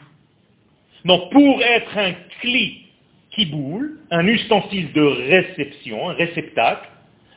[1.05, 2.87] Donc, pour être un cli
[3.31, 6.89] qui boule, un ustensile de réception, un réceptacle,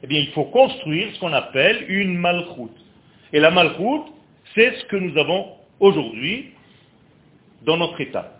[0.04, 2.78] eh bien, il faut construire ce qu'on appelle une malchoute.
[3.34, 4.08] Et la malchoute,
[4.56, 6.52] c'est ce que nous avons aujourd'hui
[7.64, 8.32] dans notre État.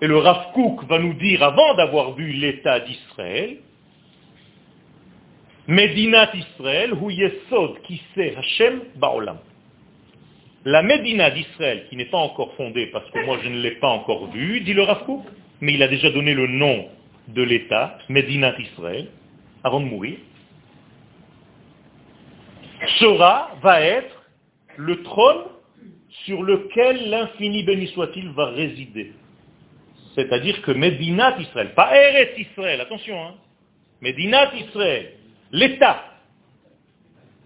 [0.00, 3.58] Et le Rav Kook va nous dire, avant d'avoir vu l'État d'Israël,
[5.66, 9.38] Medinat Israël, hu yesod qui Hashem ba'olam.
[10.66, 13.88] La Médina d'Israël, qui n'est pas encore fondée, parce que moi je ne l'ai pas
[13.88, 15.24] encore vue, dit le Rav Kook,
[15.60, 16.88] mais il a déjà donné le nom
[17.28, 19.08] de l'État, Medinat Israël,
[19.62, 20.18] avant de mourir,
[22.98, 24.13] sera, va être
[24.76, 25.44] le trône
[26.24, 29.12] sur lequel l'infini béni soit-il va résider.
[30.14, 33.34] C'est-à-dire que Medinat Israël, pas Eretz Israël, attention, hein,
[34.00, 35.12] Medinat Israël,
[35.50, 36.04] l'État.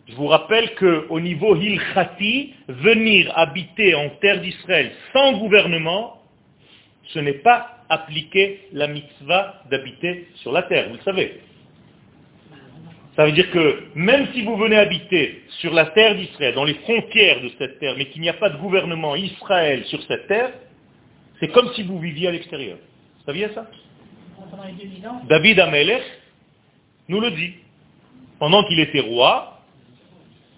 [0.06, 6.22] Je vous rappelle qu'au niveau Hilchati, venir habiter en terre d'Israël sans gouvernement,
[7.08, 11.40] ce n'est pas appliquer la mitzvah d'habiter sur la terre, vous le savez.
[13.18, 16.74] Ça veut dire que même si vous venez habiter sur la terre d'Israël, dans les
[16.74, 20.52] frontières de cette terre, mais qu'il n'y a pas de gouvernement Israël sur cette terre,
[21.40, 22.78] c'est comme si vous viviez à l'extérieur.
[23.16, 23.68] Vous saviez ça?
[25.28, 26.04] David Amelech
[27.08, 27.54] nous le dit.
[28.38, 29.64] Pendant qu'il était roi,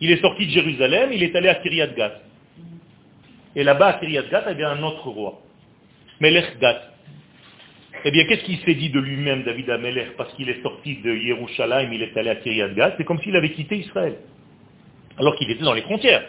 [0.02, 2.12] il est sorti de Jérusalem, il est allé à Kiryat Gat.
[3.56, 5.40] Et là-bas, à Kiryat Gat, il y avait un autre roi,
[6.20, 6.78] Melech Gat.
[8.04, 11.14] Eh bien, qu'est-ce qu'il s'est dit de lui-même, David Amelech, parce qu'il est sorti de
[11.14, 14.16] Yerushalayim, il est allé à Kiryat Gat C'est comme s'il avait quitté Israël,
[15.18, 16.24] alors qu'il était dans les frontières.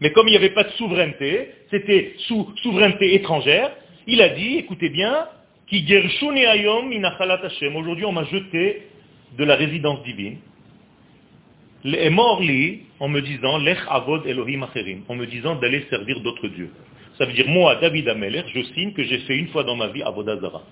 [0.00, 3.70] Mais comme il n'y avait pas de souveraineté, c'était sous souveraineté étrangère,
[4.08, 5.28] il a dit, écoutez bien,
[5.68, 5.84] qui
[7.74, 8.82] Aujourd'hui, on m'a jeté
[9.38, 10.38] de la résidence divine.
[11.84, 12.42] est mort
[13.00, 16.70] en me disant, lech avod Elohim acherim, en me disant d'aller servir d'autres dieux.
[17.18, 19.86] Ça veut dire, moi, David Ameler, je signe que j'ai fait une fois dans ma
[19.86, 20.62] vie Avodazara.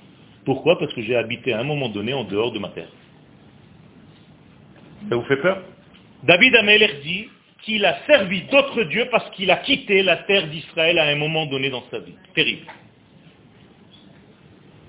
[0.44, 0.78] Pourquoi?
[0.78, 2.90] Parce que j'ai habité à un moment donné en dehors de ma terre.
[5.08, 5.62] Ça vous fait peur?
[6.24, 7.28] David Ameler dit
[7.62, 11.46] qu'il a servi d'autres dieux parce qu'il a quitté la terre d'Israël à un moment
[11.46, 12.14] donné dans sa vie.
[12.34, 12.66] Terrible.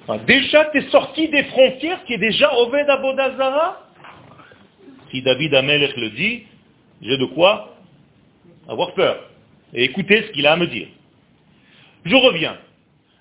[0.07, 3.89] Ah, déjà, tu es sorti des frontières qui est déjà Oved Abodazara?
[5.11, 6.43] Si David Amelech le dit,
[7.01, 7.77] j'ai de quoi
[8.67, 9.29] avoir peur.
[9.73, 10.87] Et écouter ce qu'il a à me dire.
[12.05, 12.57] Je reviens.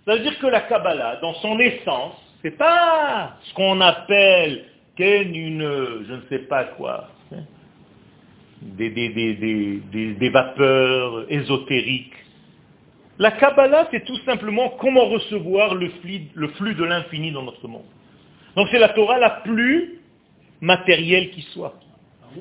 [0.04, 4.64] Ça veut dire que la Kabbalah, dans son essence, c'est pas ce qu'on appelle
[4.98, 7.42] une, je ne sais pas quoi, hein,
[8.62, 12.14] des, des vapeurs ésotériques.
[13.18, 17.66] La Kabbalah, c'est tout simplement comment recevoir le flux, le flux de l'infini dans notre
[17.68, 17.84] monde.
[18.56, 20.00] Donc c'est la Torah la plus
[20.60, 21.74] matérielle qui soit.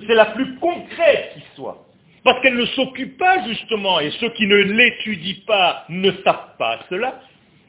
[0.08, 1.86] C'est la plus concrète qui soit.
[2.24, 6.80] Parce qu'elle ne s'occupe pas justement, et ceux qui ne l'étudient pas ne savent pas
[6.90, 7.20] cela,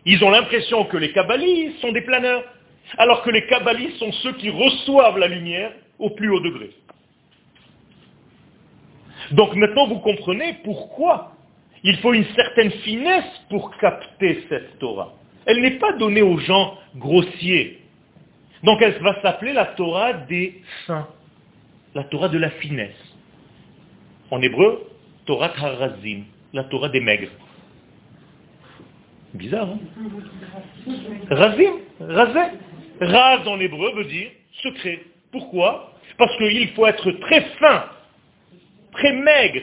[0.05, 2.45] ils ont l'impression que les kabbalistes sont des planeurs,
[2.99, 6.71] alors que les kabbalistes sont ceux qui reçoivent la lumière au plus haut degré.
[9.31, 11.33] Donc maintenant vous comprenez pourquoi
[11.85, 15.15] il faut une certaine finesse pour capter cette Torah.
[15.47, 17.81] Elle n'est pas donnée aux gens grossiers.
[18.63, 21.09] Donc elle va s'appeler la Torah des saints,
[21.95, 22.91] la Torah de la finesse.
[24.31, 24.87] En hébreu,
[25.27, 27.31] Torah Harazim, la Torah des maigres.
[29.35, 29.79] Bizarre, hein
[31.31, 32.41] Razim, razé.
[33.01, 34.31] Raz en hébreu veut dire
[34.63, 35.01] secret.
[35.31, 35.95] Pourquoi?
[36.19, 37.85] Parce qu'il faut être très fin,
[38.93, 39.63] très maigre,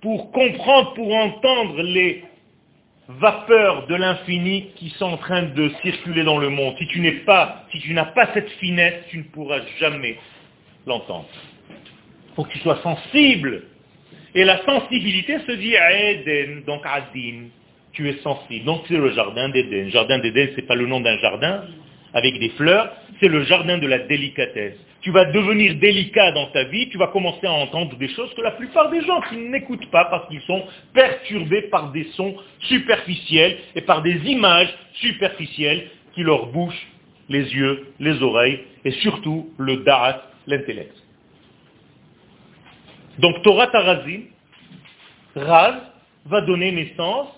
[0.00, 2.24] pour comprendre, pour entendre les
[3.08, 6.74] vapeurs de l'infini qui sont en train de circuler dans le monde.
[6.78, 10.16] Si tu n'es pas, si tu n'as pas cette finesse, tu ne pourras jamais
[10.86, 11.28] l'entendre.
[11.68, 13.64] Il faut que tu sois sensible.
[14.34, 17.48] Et la sensibilité se dit Eden, donc Adin.
[17.92, 18.64] Tu es sensible.
[18.64, 19.90] Donc c'est le jardin d'Eden.
[19.90, 21.64] Jardin d'Eden, ce n'est pas le nom d'un jardin
[22.12, 26.64] avec des fleurs, c'est le jardin de la délicatesse tu vas devenir délicat dans ta
[26.64, 29.90] vie, tu vas commencer à entendre des choses que la plupart des gens qui n'écoutent
[29.90, 36.22] pas parce qu'ils sont perturbés par des sons superficiels et par des images superficielles qui
[36.22, 36.86] leur bouchent
[37.28, 40.94] les yeux, les oreilles et surtout le da'at, l'intellect.
[43.18, 44.22] Donc Torah Tarazim,
[45.34, 45.76] Raz,
[46.26, 47.28] va donner naissance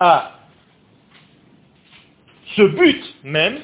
[0.00, 0.32] à
[2.56, 3.58] ce but même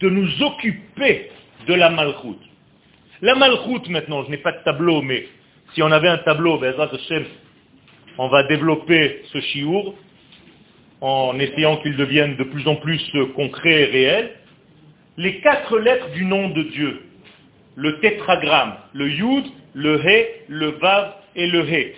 [0.00, 1.30] de nous occuper
[1.66, 2.42] de la malchoute.
[3.22, 5.26] La malchoute maintenant, je n'ai pas de tableau, mais
[5.74, 6.74] si on avait un tableau, ben,
[8.18, 9.94] On va développer ce chiour
[11.00, 13.02] en essayant qu'il devienne de plus en plus
[13.34, 14.32] concret et réel.
[15.16, 17.02] Les quatre lettres du nom de Dieu,
[17.76, 21.94] le tétragramme, le yud, le he, le vav et le he.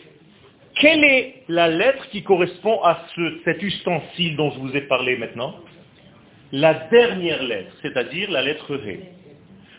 [0.81, 3.05] Quelle est la lettre qui correspond à
[3.45, 5.57] cet ustensile dont je vous ai parlé maintenant?
[6.53, 9.01] La dernière lettre, c'est-à-dire la lettre he.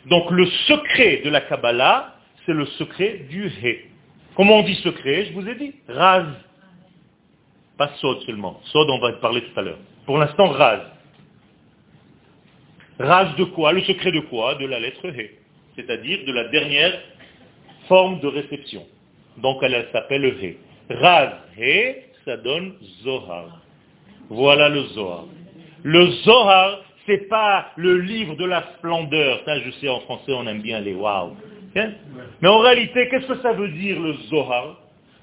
[0.08, 3.86] Donc le secret de la Kabbalah, c'est le secret du he.
[4.36, 5.26] Comment on dit secret?
[5.26, 5.74] Je vous ai dit.
[5.88, 6.26] Raz.
[7.78, 8.60] Pas sod seulement.
[8.66, 9.80] Sod, on va parler tout à l'heure.
[10.06, 10.82] Pour l'instant, raz.
[13.00, 13.72] Raz de quoi?
[13.72, 14.56] Le secret de quoi?
[14.56, 15.32] De la lettre he.
[15.76, 17.00] C'est-à-dire de la dernière
[17.88, 18.86] forme de réception.
[19.38, 20.58] Donc elle, s'appelle he.
[20.89, 22.73] Raz, he, ça donne
[23.04, 23.62] Zohar.
[24.30, 25.25] Voilà le Zohar.
[25.84, 29.41] Le Zohar, c'est pas le livre de la splendeur.
[29.45, 31.36] Ça, je sais, en français, on aime bien les waouh.
[31.75, 31.91] Hein?
[32.41, 34.78] Mais en réalité, qu'est-ce que ça veut dire le Zohar?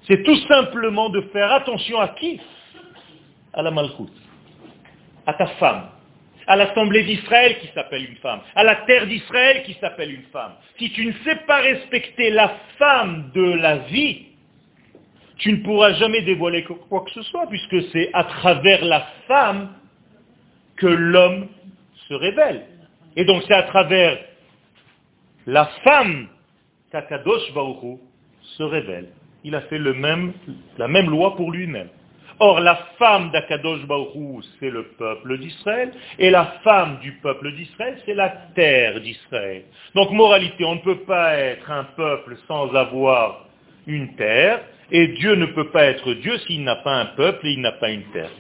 [0.07, 2.41] C'est tout simplement de faire attention à qui?
[3.53, 4.13] À la Malchut,
[5.27, 5.89] à ta femme,
[6.47, 10.53] à l'assemblée d'Israël qui s'appelle une femme, à la terre d'Israël qui s'appelle une femme.
[10.79, 14.27] Si tu ne sais pas respecter la femme de la vie,
[15.39, 19.69] tu ne pourras jamais dévoiler quoi que ce soit, puisque c'est à travers la femme
[20.77, 21.49] que l'homme
[22.09, 22.65] se révèle.
[23.17, 24.19] Et donc c'est à travers
[25.47, 26.29] la femme
[26.91, 27.99] qu'Akadosh Baruch
[28.57, 29.09] se révèle.
[29.45, 30.33] Il a fait le même,
[30.79, 31.89] la même loi pour lui-même.
[32.39, 37.99] Or, la femme d'Akadosh Baruch c'est le peuple d'Israël, et la femme du peuple d'Israël,
[38.05, 39.63] c'est la terre d'Israël.
[39.95, 43.47] Donc, moralité, on ne peut pas être un peuple sans avoir
[43.87, 47.53] une terre, et Dieu ne peut pas être Dieu s'il n'a pas un peuple et
[47.53, 48.31] il n'a pas une terre.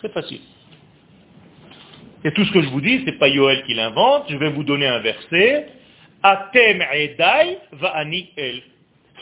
[0.00, 0.40] C'est facile.
[2.24, 4.50] Et tout ce que je vous dis, ce n'est pas Yoel qui l'invente, je vais
[4.50, 5.68] vous donner un verset.
[6.22, 8.62] Atem edai va'ani el.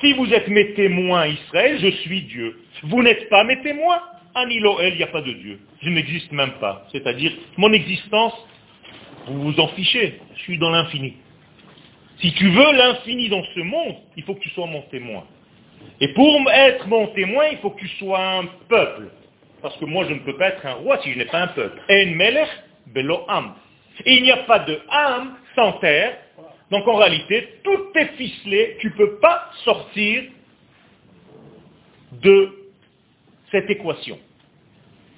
[0.01, 2.61] Si vous êtes mes témoins Israël, je suis Dieu.
[2.85, 4.01] Vous n'êtes pas mes témoins,
[4.35, 5.61] Anilo el, il n'y a pas de Dieu.
[5.83, 6.87] Je n'existe même pas.
[6.91, 8.35] C'est-à-dire, mon existence,
[9.27, 10.21] vous vous en fichez.
[10.37, 11.15] Je suis dans l'infini.
[12.21, 15.25] Si tu veux l'infini dans ce monde, il faut que tu sois mon témoin.
[16.01, 19.09] Et pour être mon témoin, il faut que tu sois un peuple.
[19.63, 21.49] Parce que moi, je ne peux pas être un roi si je n'ai pas un
[21.49, 21.81] peuple.
[21.91, 22.49] En melech
[22.87, 23.27] belo.
[24.07, 26.17] Et il n'y a pas de âme sans terre.
[26.71, 28.77] Donc en réalité, tout est ficelé.
[28.81, 30.25] Tu ne peux pas sortir
[32.13, 32.53] de
[33.51, 34.19] cette équation.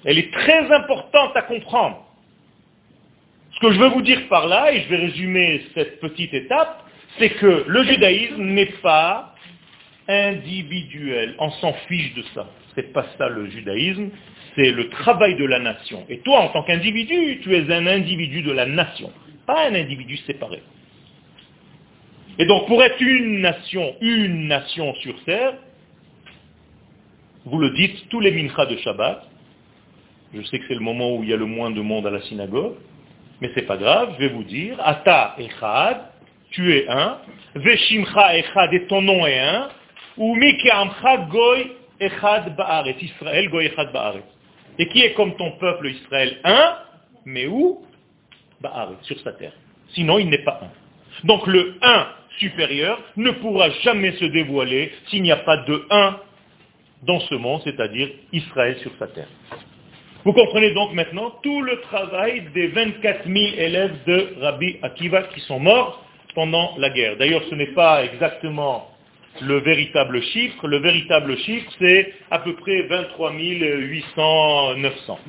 [0.03, 2.05] Elle est très importante à comprendre.
[3.53, 6.83] Ce que je veux vous dire par là, et je vais résumer cette petite étape,
[7.19, 9.30] c'est que le judaïsme n'est pas
[10.11, 11.35] individuel.
[11.39, 12.49] On s'en fiche de ça.
[12.75, 14.09] C'est pas ça le judaïsme,
[14.55, 16.05] c'est le travail de la nation.
[16.09, 19.11] Et toi, en tant qu'individu, tu es un individu de la nation,
[19.45, 20.61] pas un individu séparé.
[22.39, 25.53] Et donc, pour être une nation, une nation sur terre,
[27.45, 29.27] vous le dites tous les minchas de Shabbat.
[30.33, 32.11] Je sais que c'est le moment où il y a le moins de monde à
[32.11, 32.75] la synagogue,
[33.41, 36.03] mais c'est pas grave, je vais vous dire, Ata Echad,
[36.51, 37.17] tu es un,
[37.55, 39.69] Veshimcha Echad et ton nom est un,
[43.01, 44.23] Israël Goy Echad Baaret.
[44.79, 46.77] Et qui est comme ton peuple Israël Un,
[47.25, 47.81] mais où
[48.61, 49.53] Baaret, sur sa terre.
[49.89, 51.27] Sinon, il n'est pas un.
[51.27, 52.07] Donc le un
[52.39, 56.17] supérieur ne pourra jamais se dévoiler s'il n'y a pas de un
[57.03, 59.27] dans ce monde, c'est-à-dire Israël sur sa terre.
[60.23, 65.39] Vous comprenez donc maintenant tout le travail des 24 000 élèves de Rabbi Akiva qui
[65.41, 67.17] sont morts pendant la guerre.
[67.17, 68.90] D'ailleurs, ce n'est pas exactement
[69.39, 70.67] le véritable chiffre.
[70.67, 75.19] Le véritable chiffre, c'est à peu près 23 800, 900.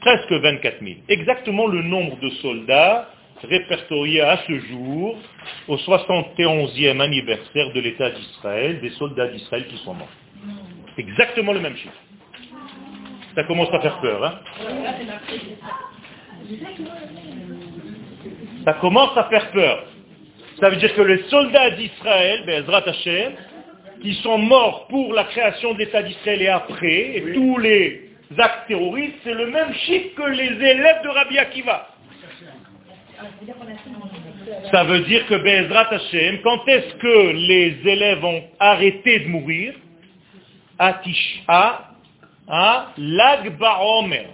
[0.00, 0.94] Presque 24 000.
[1.08, 3.08] Exactement le nombre de soldats
[3.42, 5.16] répertoriés à ce jour
[5.68, 10.08] au 71e anniversaire de l'État d'Israël, des soldats d'Israël qui sont morts.
[10.96, 11.92] Exactement le même chiffre.
[13.34, 14.40] Ça commence à faire peur, hein
[18.64, 19.84] Ça commence à faire peur.
[20.60, 23.32] Ça veut dire que les soldats d'Israël, Bezrat Hashem,
[24.00, 28.68] qui sont morts pour la création de l'État d'Israël et après, et tous les actes
[28.68, 31.88] terroristes, c'est le même chiffre que les élèves de Rabbi Akiva.
[34.70, 39.74] Ça veut dire que Bezrat Hashem, quand est-ce que les élèves ont arrêté de mourir?
[40.78, 41.90] À Tisha,
[42.48, 44.26] à l'Agba Omer.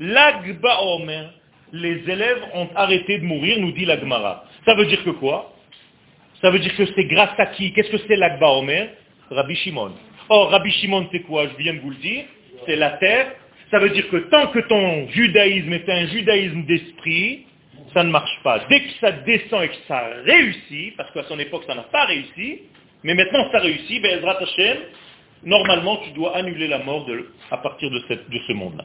[0.00, 1.30] L'Agba Omer,
[1.76, 4.44] les élèves ont arrêté de mourir, nous dit l'Agmara.
[4.64, 5.52] Ça veut dire que quoi?
[6.40, 7.72] Ça veut dire que c'est grâce à qui?
[7.72, 8.90] Qu'est-ce que c'est l'Agba Omer?
[9.30, 9.92] Rabbi Shimon.
[10.28, 11.46] Or, Rabbi Shimon, c'est quoi?
[11.48, 12.24] Je viens de vous le dire.
[12.66, 13.32] C'est la terre.
[13.70, 17.46] Ça veut dire que tant que ton judaïsme est un judaïsme d'esprit,
[17.92, 18.60] ça ne marche pas.
[18.68, 22.04] Dès que ça descend et que ça réussit, parce qu'à son époque ça n'a pas
[22.04, 22.60] réussi,
[23.02, 24.20] mais maintenant ça réussit, ben
[25.42, 27.08] normalement, tu dois annuler la mort
[27.50, 28.84] à partir de ce monde-là.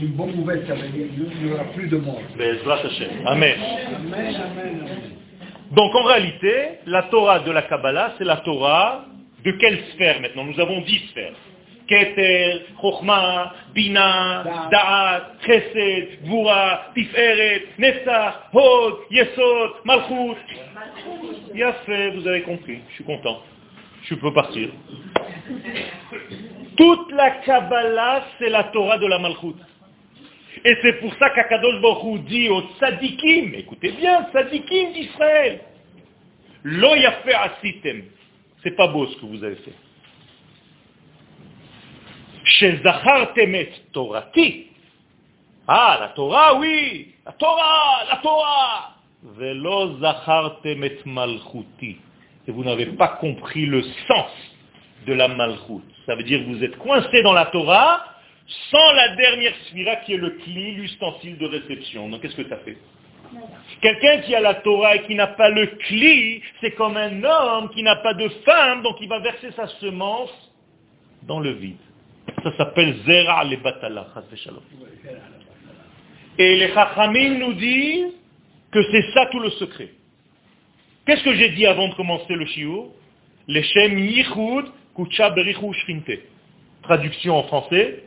[0.00, 2.22] C'est une bonne nouvelle, ça veut dire qu'il n'y aura plus de mort.
[3.26, 3.54] Amen.
[5.72, 9.04] Donc en réalité, la Torah de la Kabbalah, c'est la Torah
[9.44, 10.44] de quelle sphère maintenant?
[10.44, 11.34] Nous avons dix sphères.
[11.86, 20.36] Keter, Chochma, Bina, Da'at, Chesed, Vura, Tiferet, Nessa, Hod, Yesod, Malchut.
[21.84, 23.42] fait, vous avez compris, je suis content.
[24.04, 24.70] Je peux partir.
[26.76, 29.56] Toute la Kabbalah, c'est la Torah de la Malchut.
[30.64, 35.60] Et c'est pour ça qu'Akadosh Baruch dit aux tzadikim, écoutez bien, tzadikim d'Israël,
[36.64, 36.90] lo
[37.24, 38.04] fait asitem.
[38.62, 39.74] C'est pas beau ce que vous avez fait.
[42.44, 44.66] Shezachartemet Torati.
[45.66, 47.14] Ah, la Torah, oui.
[47.24, 48.96] La Torah, la Torah.
[49.22, 51.96] Velo zachartemet malchuti.
[52.46, 54.32] Et vous n'avez pas compris le sens
[55.06, 55.84] de la malchut.
[56.04, 58.09] Ça veut dire que vous êtes coincé dans la Torah
[58.70, 62.08] sans la dernière sphira qui est le cli, l'ustensile de réception.
[62.08, 62.76] Donc qu'est-ce que as fait
[63.80, 67.70] Quelqu'un qui a la Torah et qui n'a pas le cli, c'est comme un homme
[67.70, 70.32] qui n'a pas de femme, donc il va verser sa semence
[71.22, 71.76] dans le vide.
[72.42, 74.08] Ça s'appelle Zera le Batala.
[76.38, 78.14] Et les Chachamim nous disent
[78.72, 79.90] que c'est ça tout le secret.
[81.06, 82.86] Qu'est-ce que j'ai dit avant de commencer le shiur
[83.46, 86.18] Les Shem Yichud Kucha Berichu Shrinte.
[86.82, 88.04] Traduction en français.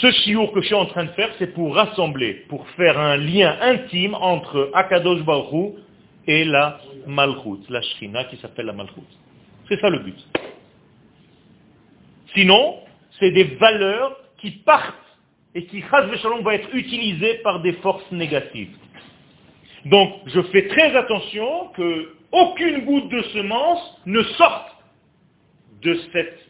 [0.00, 3.16] Ce shiur que je suis en train de faire, c'est pour rassembler, pour faire un
[3.16, 5.74] lien intime entre Akadosh Baruch
[6.26, 9.06] et la Malchut, la Shrina qui s'appelle la Malchut.
[9.68, 10.16] C'est ça le but.
[12.34, 12.80] Sinon,
[13.20, 14.94] c'est des valeurs qui partent
[15.54, 18.76] et qui, Shalom, vont être utilisées par des forces négatives.
[19.84, 24.72] Donc, je fais très attention que aucune goutte de semence ne sorte
[25.82, 26.40] de cette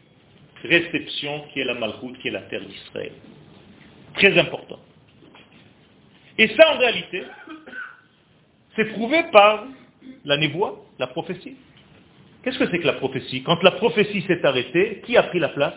[0.63, 3.11] réception qui est la Malchut, qui est la terre d'Israël.
[4.15, 4.79] Très important.
[6.37, 7.23] Et ça, en réalité,
[8.75, 9.65] c'est prouvé par
[10.25, 11.55] la névoie, la prophétie.
[12.43, 13.43] Qu'est-ce que c'est que la prophétie?
[13.43, 15.73] Quand la prophétie s'est arrêtée, qui a pris la place?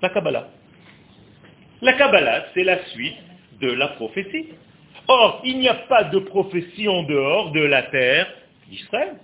[0.00, 0.48] La Kabbalah.
[1.82, 3.16] La Kabbalah, c'est la suite
[3.60, 4.46] de la prophétie.
[5.08, 8.26] Or, il n'y a pas de prophétie en dehors de la terre
[8.68, 9.16] d'Israël.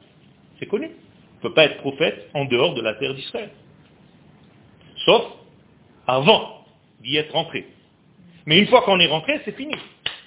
[0.58, 0.86] C'est connu.
[0.86, 3.50] On ne peut pas être prophète en dehors de la terre d'Israël.
[5.04, 5.24] Sauf
[6.06, 6.64] avant
[7.00, 7.66] d'y être entré.
[8.46, 9.74] Mais une fois qu'on est rentré, c'est fini.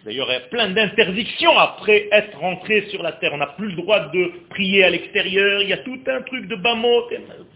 [0.06, 3.32] D'ailleurs, il y a plein d'interdictions après être rentré sur la terre.
[3.34, 5.64] On n'a plus le droit de prier à l'extérieur.
[5.64, 7.10] Il y a tout un truc de bamot.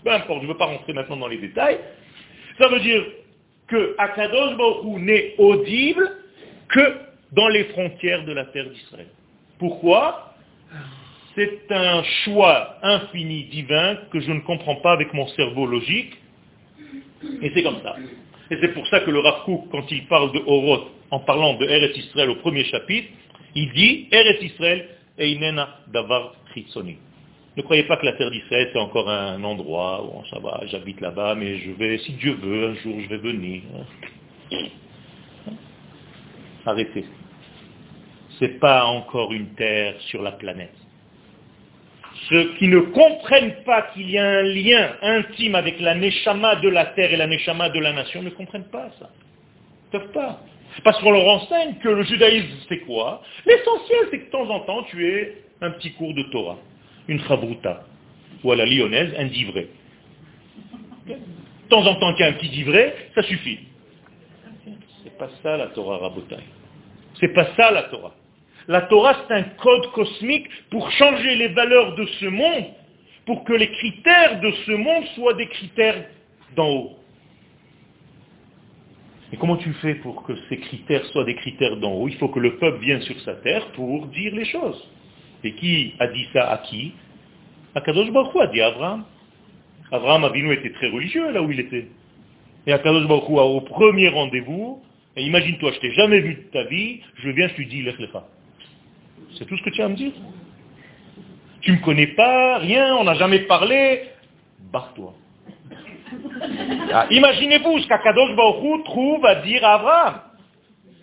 [0.03, 1.77] Peu importe, je ne veux pas rentrer maintenant dans les détails.
[2.59, 3.03] Ça veut dire
[3.67, 6.09] que Akadosh Baruch n'est audible
[6.69, 6.97] que
[7.31, 9.07] dans les frontières de la terre d'Israël.
[9.59, 10.33] Pourquoi?
[11.35, 16.17] C'est un choix infini divin que je ne comprends pas avec mon cerveau logique.
[17.41, 17.95] Et c'est comme ça.
[18.51, 21.65] Et c'est pour ça que le Rav quand il parle de Oroth, en parlant de
[21.65, 23.07] Eretz Israël au premier chapitre,
[23.55, 24.87] il dit Eretz Israël
[25.17, 26.97] Einena Davar Chitzoni.
[27.57, 31.01] Ne croyez pas que la terre d'Israël c'est encore un endroit où ça va, j'habite
[31.01, 33.61] là-bas, mais je vais, si Dieu veut, un jour je vais venir.
[36.65, 37.05] Arrêtez.
[38.39, 40.75] Ce n'est pas encore une terre sur la planète.
[42.29, 46.69] Ceux qui ne comprennent pas qu'il y a un lien intime avec la Neshama de
[46.69, 49.09] la terre et la Neshama de la nation ne comprennent pas ça.
[49.91, 50.39] Ils ne peuvent pas.
[50.83, 53.23] Parce qu'on leur enseigne que le judaïsme, c'est quoi?
[53.47, 56.57] L'essentiel, c'est que de temps en temps, tu aies un petit cours de Torah,
[57.07, 57.83] une chabruta,
[58.43, 59.69] ou à la lyonnaise, un divré.
[61.07, 61.15] De
[61.69, 63.59] temps en temps qu'il y a un petit divré, ça suffit.
[65.03, 66.37] C'est pas ça la Torah rabotai.
[67.19, 68.13] C'est pas ça la Torah.
[68.67, 72.65] La Torah, c'est un code cosmique pour changer les valeurs de ce monde,
[73.25, 76.05] pour que les critères de ce monde soient des critères
[76.55, 76.95] d'en haut.
[79.31, 82.07] Et comment tu fais pour que ces critères soient des critères d'en haut?
[82.07, 84.89] Il faut que le peuple vienne sur sa terre pour dire les choses.
[85.43, 86.93] Et qui a dit ça à qui?
[87.75, 89.05] Akadosh Baruch a dit à Abraham.
[89.91, 91.87] Abraham Avinu était très religieux là où il était.
[92.65, 94.81] Et Akadosh Baruch a au premier rendez-vous,
[95.15, 98.27] et imagine-toi, je t'ai jamais vu de ta vie, je viens, je lui dis, lecha.
[99.39, 100.11] C'est tout ce que tu as à me dire?
[101.61, 104.03] Tu ne me connais pas, rien, on n'a jamais parlé.
[104.71, 105.13] Barre-toi.
[106.91, 108.31] Ah, imaginez-vous ce qu'Akadosh
[108.85, 110.21] trouve à dire à Abraham.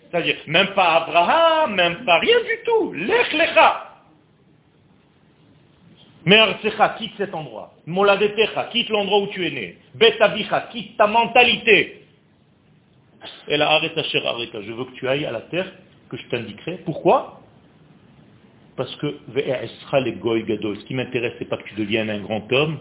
[0.09, 2.91] C'est-à-dire, même pas Abraham, même pas rien du tout.
[2.91, 3.95] Lech lecha.
[6.25, 7.73] Me'artsecha, quitte cet endroit.
[7.85, 9.77] Moladetecha, quitte l'endroit où tu es né.
[9.95, 12.05] Betavicha, quitte ta mentalité.
[13.47, 15.71] Et la arrête je veux que tu ailles à la terre
[16.09, 16.79] que je t'indiquerai.
[16.83, 17.39] Pourquoi?
[18.77, 22.77] Parce que ce qui m'intéresse, c'est pas que tu deviennes un grand homme,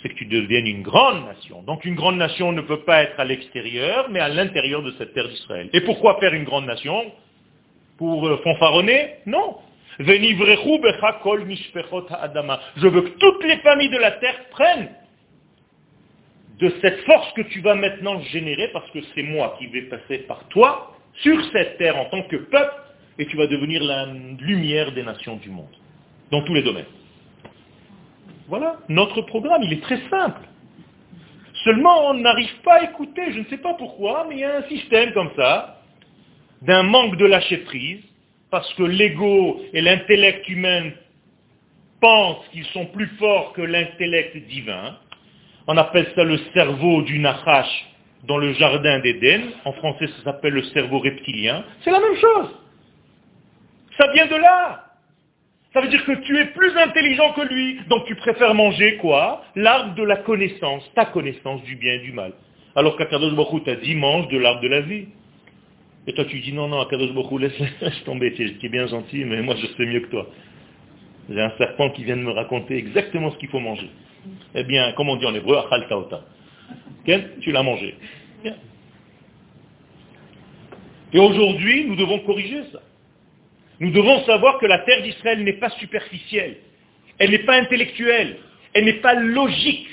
[0.00, 1.62] c'est que tu deviennes une grande nation.
[1.62, 5.12] Donc une grande nation ne peut pas être à l'extérieur, mais à l'intérieur de cette
[5.12, 5.68] terre d'Israël.
[5.72, 7.12] Et pourquoi faire une grande nation?
[7.98, 9.16] Pour euh, fanfaronner?
[9.26, 9.58] Non.
[9.98, 10.14] Je veux
[13.02, 14.88] que toutes les familles de la terre prennent
[16.58, 20.18] de cette force que tu vas maintenant générer, parce que c'est moi qui vais passer
[20.18, 22.81] par toi, sur cette terre en tant que peuple,
[23.18, 25.74] et tu vas devenir la lumière des nations du monde,
[26.30, 26.86] dans tous les domaines.
[28.48, 30.40] Voilà, notre programme, il est très simple.
[31.64, 34.56] Seulement, on n'arrive pas à écouter, je ne sais pas pourquoi, mais il y a
[34.56, 35.80] un système comme ça,
[36.62, 38.02] d'un manque de lâcher prise,
[38.50, 40.90] parce que l'ego et l'intellect humain
[42.00, 44.98] pensent qu'ils sont plus forts que l'intellect divin.
[45.66, 47.86] On appelle ça le cerveau du Nachash
[48.24, 49.42] dans le jardin d'Éden.
[49.64, 51.64] En français, ça s'appelle le cerveau reptilien.
[51.82, 52.48] C'est la même chose.
[53.98, 54.92] Ça vient de là.
[55.72, 59.42] Ça veut dire que tu es plus intelligent que lui, donc tu préfères manger quoi?
[59.56, 62.32] L'arbre de la connaissance, ta connaissance du bien et du mal.
[62.76, 65.06] Alors qu'Akadosh Baruch t'a dit mange de l'arbre de la vie.
[66.06, 69.24] Et toi tu dis non, non, Akadosh Baruch laisse, laisse tomber, tu es, bien gentil,
[69.24, 70.26] mais moi je sais mieux que toi.
[71.30, 73.88] J'ai un serpent qui vient de me raconter exactement ce qu'il faut manger.
[74.54, 76.22] Eh bien, comme on dit en hébreu, achal taota.
[77.40, 77.94] Tu l'as mangé.
[81.14, 82.80] Et aujourd'hui, nous devons corriger ça.
[83.82, 86.58] Nous devons savoir que la terre d'Israël n'est pas superficielle,
[87.18, 88.36] elle n'est pas intellectuelle,
[88.74, 89.88] elle n'est pas logique,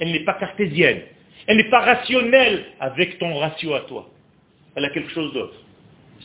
[0.00, 1.02] elle n'est pas cartésienne,
[1.46, 4.10] elle n'est pas rationnelle avec ton ratio à toi.
[4.74, 5.54] Elle a quelque chose d'autre.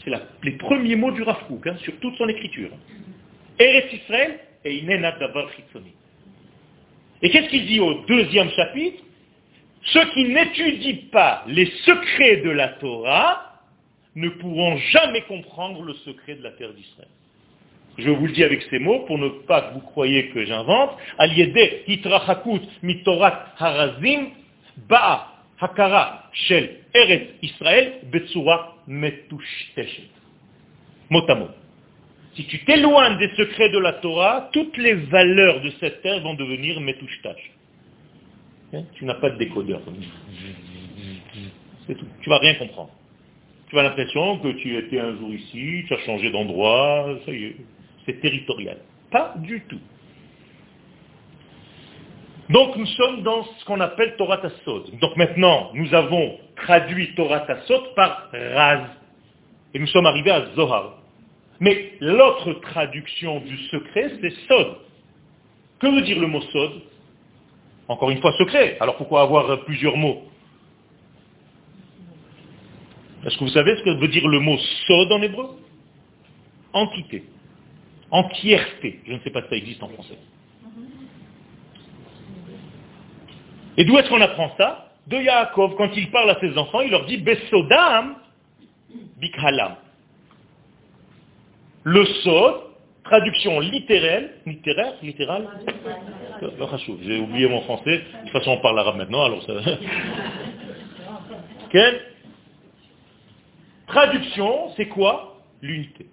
[0.04, 0.12] C'est
[0.42, 2.72] les premiers mots du Rafkouk hein, sur toute son écriture.
[3.60, 3.84] Et
[7.30, 9.04] qu'est-ce qu'il dit au deuxième chapitre?
[9.84, 13.49] Ceux qui n'étudient pas les secrets de la Torah
[14.20, 17.08] ne pourront jamais comprendre le secret de la terre d'Israël.
[17.98, 20.92] Je vous le dis avec ces mots pour ne pas que vous croyez que j'invente.
[21.18, 24.30] Aliede hitrachakut mitorat harazim
[24.88, 25.28] ba
[25.60, 30.10] hakara shel eret Israël betsura metushteshet.
[31.10, 31.50] Mot à mot.
[32.36, 36.36] Si tu t'éloignes des secrets de la Torah, toutes les valeurs de cette terre vont
[36.36, 37.52] devenir metushtash.
[38.74, 38.84] Hein?
[38.94, 39.82] Tu n'as pas de décodeur.
[41.88, 42.06] C'est tout.
[42.22, 42.92] Tu vas rien comprendre.
[43.70, 47.46] Tu as l'impression que tu étais un jour ici, tu as changé d'endroit, ça y
[47.46, 47.56] est,
[48.06, 48.78] c'est territorial.
[49.12, 49.80] Pas du tout.
[52.50, 54.86] Donc nous sommes dans ce qu'on appelle Torah Tassot.
[55.00, 58.88] Donc maintenant, nous avons traduit Torah Tassot par Raz.
[59.76, 60.96] Et nous sommes arrivés à Zohar.
[61.60, 64.78] Mais l'autre traduction du secret, c'est Sod.
[65.80, 66.72] Que veut dire le mot Sod?
[67.88, 68.78] Encore une fois, secret.
[68.80, 70.29] Alors pourquoi avoir plusieurs mots?
[73.26, 74.58] Est-ce que vous savez ce que veut dire le mot
[74.88, 75.50] sod en hébreu?
[76.74, 77.24] Entité.
[78.12, 79.02] Entièreté.
[79.06, 80.18] Je ne sais pas si ça existe en français.
[83.78, 84.94] Et d'où est-ce qu'on apprend ça?
[85.08, 88.16] De Yaakov, quand il parle à ses enfants, il leur dit Besodam
[89.18, 89.76] bikhalam.
[91.84, 92.56] Le sod,
[93.04, 95.48] traduction littérale, littéraire, littérale,
[97.04, 99.54] j'ai oublié mon français, de toute façon on parle arabe maintenant, alors ça...
[101.72, 102.02] Quel
[103.90, 106.06] Traduction, c'est quoi L'unité.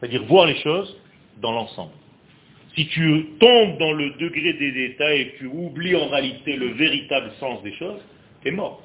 [0.00, 0.96] C'est-à-dire voir les choses
[1.40, 1.92] dans l'ensemble.
[2.74, 6.68] Si tu tombes dans le degré des détails et que tu oublies en réalité le
[6.72, 8.00] véritable sens des choses,
[8.42, 8.82] tu es mort.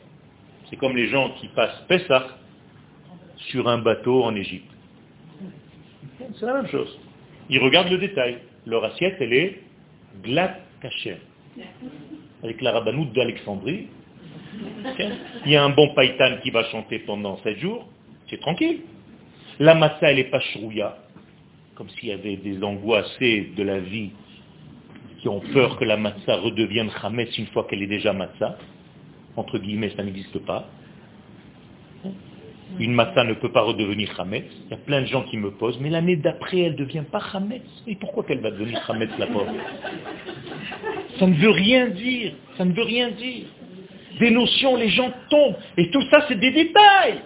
[0.69, 2.27] C'est comme les gens qui passent Pessah
[3.37, 4.69] sur un bateau en Égypte.
[6.35, 6.99] C'est la même chose.
[7.49, 8.37] Ils regardent le détail.
[8.67, 9.59] Leur assiette, elle est
[10.81, 11.17] cachère.
[12.43, 13.87] Avec la rabanoute d'Alexandrie,
[15.45, 17.87] il y a un bon païtan qui va chanter pendant sept jours,
[18.29, 18.81] c'est tranquille.
[19.59, 20.97] La matzah, elle n'est pas chrouya,
[21.75, 24.11] comme s'il y avait des angoissés de la vie
[25.19, 28.57] qui ont peur que la matzah redevienne chametz une fois qu'elle est déjà matzah.
[29.35, 30.69] Entre guillemets, ça n'existe pas.
[32.79, 34.45] Une matzah ne peut pas redevenir chametz.
[34.65, 37.03] Il y a plein de gens qui me posent, mais l'année d'après, elle ne devient
[37.11, 37.63] pas chametz.
[37.87, 39.51] Et pourquoi qu'elle va devenir chametz, la pauvre?
[41.17, 42.33] Ça ne veut rien dire.
[42.57, 43.45] Ça ne veut rien dire
[44.19, 45.55] des notions, les gens tombent.
[45.77, 47.21] Et tout ça, c'est des détails.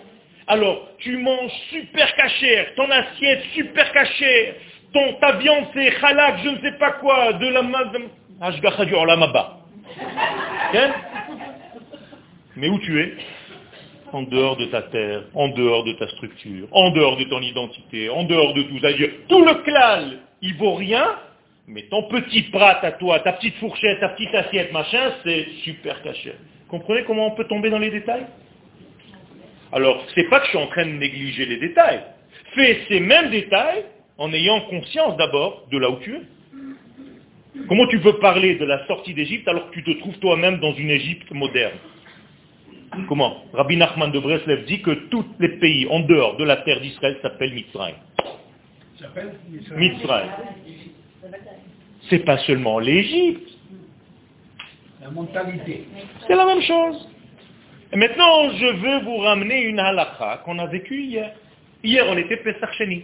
[0.48, 4.56] Alors, tu manges super cachère, ton assiette super cachère,
[4.94, 7.62] ton, ta viande c'est halak, je ne sais pas quoi, de la
[8.42, 9.60] Ashgacha du Olamaba.
[12.56, 13.14] Mais où tu es?
[14.12, 18.10] En dehors de ta terre, en dehors de ta structure, en dehors de ton identité,
[18.10, 18.80] en dehors de tout.
[18.80, 21.16] C'est-à-dire, tout le clal, il vaut rien,
[21.68, 26.02] mais ton petit prat à toi, ta petite fourchette, ta petite assiette, machin, c'est super
[26.04, 26.36] caché.
[26.74, 28.26] Comprenez comment on peut tomber dans les détails?
[29.72, 32.02] Alors, ce n'est pas que je suis en train de négliger les détails.
[32.56, 33.84] Fais ces mêmes détails
[34.18, 36.22] en ayant conscience d'abord de là où tu es.
[37.70, 40.74] Comment tu peux parler de la sortie d'Égypte alors que tu te trouves toi-même dans
[40.74, 41.78] une Égypte moderne?
[43.08, 43.44] Comment?
[43.54, 47.20] Rabbi Nachman de Breslev dit que tous les pays en dehors de la terre d'Israël
[47.22, 47.98] s'appellent Mitzrayim.
[49.76, 50.32] Mitzrayim.
[52.10, 53.53] C'est pas seulement l'Égypte.
[55.04, 55.86] La mentalité.
[56.26, 57.10] C'est la même chose.
[57.92, 61.32] Et maintenant, je veux vous ramener une halakha qu'on a vécue hier.
[61.84, 63.04] Hier, on était Pesach Sheni.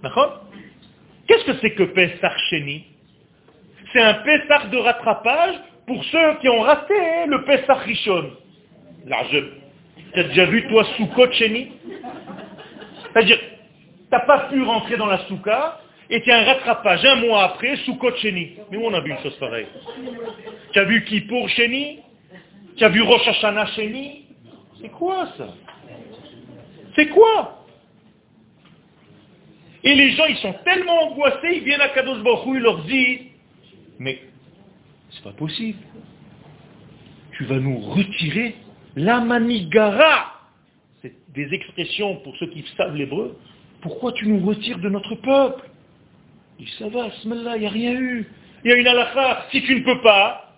[0.00, 0.44] D'accord?
[1.26, 2.84] Qu'est-ce que c'est que Pesach Sheni?
[3.92, 5.56] C'est un Pesach de rattrapage
[5.88, 8.30] pour ceux qui ont raté le Pesach Rishon.
[9.04, 11.72] Tu as déjà vu, toi, Soukot Sheni?
[13.02, 15.80] C'est-à-dire, tu n'as pas pu rentrer dans la souka,
[16.10, 18.52] et tu as un rattrapage un mois après, Soukot Sheni.
[18.70, 19.66] Mais où on a vu une chose pareille?
[20.72, 21.98] Tu as vu Kippour Sheni
[22.76, 24.24] Tu as vu Rosh Hashanah Sheni
[24.80, 25.54] C'est quoi ça?
[26.96, 27.66] C'est quoi?
[29.84, 33.20] Et les gens, ils sont tellement angoissés, ils viennent à Kadosh Baruch ils leur disent,
[33.98, 34.20] mais
[35.10, 35.78] c'est pas possible.
[37.32, 38.56] Tu vas nous retirer
[38.96, 40.32] la manigara.
[41.02, 43.38] C'est des expressions pour ceux qui savent l'hébreu.
[43.80, 45.67] Pourquoi tu nous retires de notre peuple?
[46.58, 48.26] Il dit, ça va, là, il n'y a rien eu.
[48.64, 49.46] Il y a une halakha.
[49.50, 50.50] Si tu ne peux pas,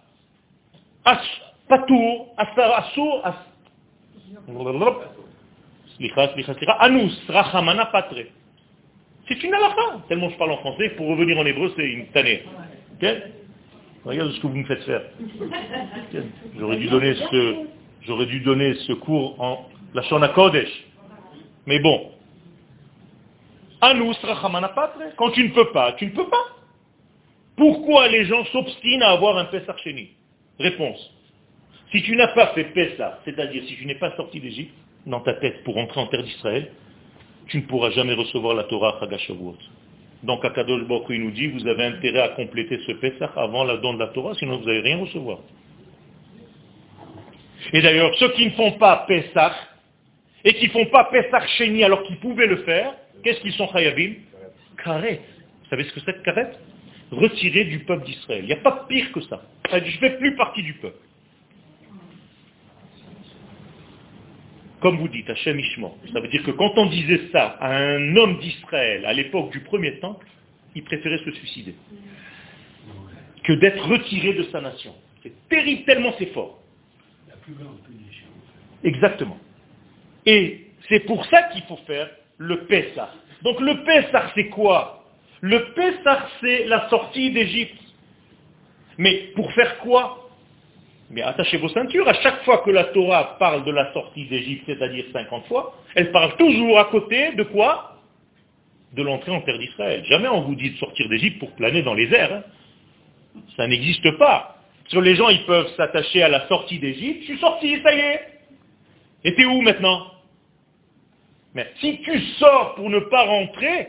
[1.69, 3.23] patour, assour,
[6.79, 8.17] anus, rachamana patre.
[9.29, 10.01] C'est une halakha.
[10.09, 12.45] Tellement je parle en français, pour revenir en hébreu, c'est une tannée.
[14.05, 15.03] Regarde ce que vous me faites faire.
[16.59, 17.67] J'aurais dû donner ce,
[18.07, 20.71] j'aurais dû donner ce cours en la Shona Kodesh.
[21.67, 22.13] Mais bon.
[23.81, 26.45] Quand tu ne peux pas, tu ne peux pas.
[27.57, 30.11] Pourquoi les gens s'obstinent à avoir un Pessah Sheni
[30.59, 31.15] Réponse.
[31.93, 34.75] Si tu n'as pas fait Pessah, c'est-à-dire si tu n'es pas sorti d'Égypte,
[35.07, 36.71] dans ta tête pour entrer en terre d'Israël,
[37.49, 39.57] tu ne pourras jamais recevoir la Torah Chagashavuot.
[40.23, 43.95] Donc Akadosh Baruch nous dit, vous avez intérêt à compléter ce Pesach avant la don
[43.95, 45.39] de la Torah, sinon vous n'allez rien recevoir.
[47.73, 49.53] Et d'ailleurs, ceux qui ne font pas Pesach,
[50.45, 53.69] et qui ne font pas Pesach Sheni alors qu'ils pouvaient le faire, qu'est-ce qu'ils sont
[53.69, 54.15] Chayavim
[54.83, 55.21] Karet.
[55.63, 56.53] Vous savez ce que c'est Karet
[57.11, 58.45] Retirer du peuple d'Israël.
[58.45, 59.43] Il n'y a pas pire que ça.
[59.71, 60.99] Je ne fais plus partie du peuple.
[64.81, 65.99] Comme vous dites, Hachem Ishmo.
[66.13, 69.61] Ça veut dire que quand on disait ça à un homme d'Israël à l'époque du
[69.61, 70.27] premier temple,
[70.75, 71.75] il préférait se suicider
[73.45, 74.95] que d'être retiré de sa nation.
[75.23, 76.63] C'est terrible, tellement c'est fort.
[77.29, 78.27] La plus grande punition.
[78.85, 79.39] Exactement.
[80.25, 82.09] Et c'est pour ça qu'il faut faire
[82.41, 83.11] le Pessah.
[83.43, 85.05] Donc le Pessah, c'est quoi?
[85.43, 87.79] Le Pessah, c'est la sortie d'Égypte.
[88.97, 90.31] Mais pour faire quoi?
[91.11, 94.63] Mais attachez vos ceintures, à chaque fois que la Torah parle de la sortie d'Égypte,
[94.67, 97.99] c'est-à-dire 50 fois, elle parle toujours à côté de quoi?
[98.95, 100.03] De l'entrée en terre d'Israël.
[100.07, 102.33] Jamais on vous dit de sortir d'Égypte pour planer dans les airs.
[102.33, 103.41] Hein.
[103.57, 104.57] Ça n'existe pas.
[104.89, 107.21] Sur les gens, ils peuvent s'attacher à la sortie d'Égypte.
[107.21, 108.21] Je suis sorti, ça y est.
[109.25, 110.07] Et t'es où maintenant?
[111.55, 113.89] Mais si tu sors pour ne pas rentrer,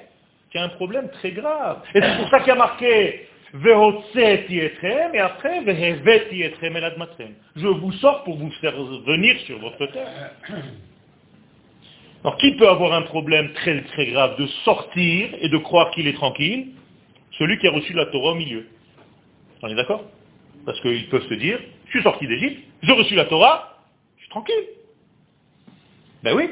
[0.49, 1.81] tu as un problème très grave.
[1.93, 5.61] Et c'est pour ça qu'il y a marqué et après,
[7.55, 10.31] je vous sors pour vous faire venir sur votre terre.
[12.23, 16.07] Alors, qui peut avoir un problème très très grave de sortir et de croire qu'il
[16.07, 16.67] est tranquille?
[17.37, 18.67] Celui qui a reçu la Torah au milieu.
[19.63, 20.05] On est d'accord?
[20.65, 23.79] Parce qu'ils peuvent se dire, je suis sorti d'Égypte, j'ai reçu la Torah,
[24.17, 24.63] je suis tranquille.
[26.23, 26.51] Ben oui.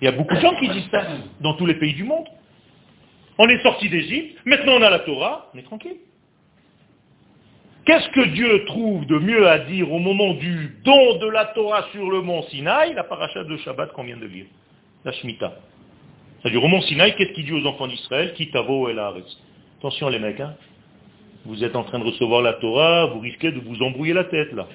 [0.00, 1.04] Il y a beaucoup de gens qui disent ça
[1.40, 2.26] dans tous les pays du monde.
[3.38, 5.96] On est sorti d'Égypte, maintenant on a la Torah, on est tranquille.
[7.84, 11.86] Qu'est-ce que Dieu trouve de mieux à dire au moment du don de la Torah
[11.92, 14.46] sur le mont Sinaï, la paracha de Shabbat qu'on vient de lire,
[15.04, 15.54] la Shemitah.
[16.40, 18.32] C'est-à-dire au mont Sinaï, qu'est-ce qu'il dit aux enfants d'Israël?
[18.34, 20.54] Kitavo el Attention les mecs, hein.
[21.44, 24.52] vous êtes en train de recevoir la Torah, vous risquez de vous embrouiller la tête
[24.52, 24.66] là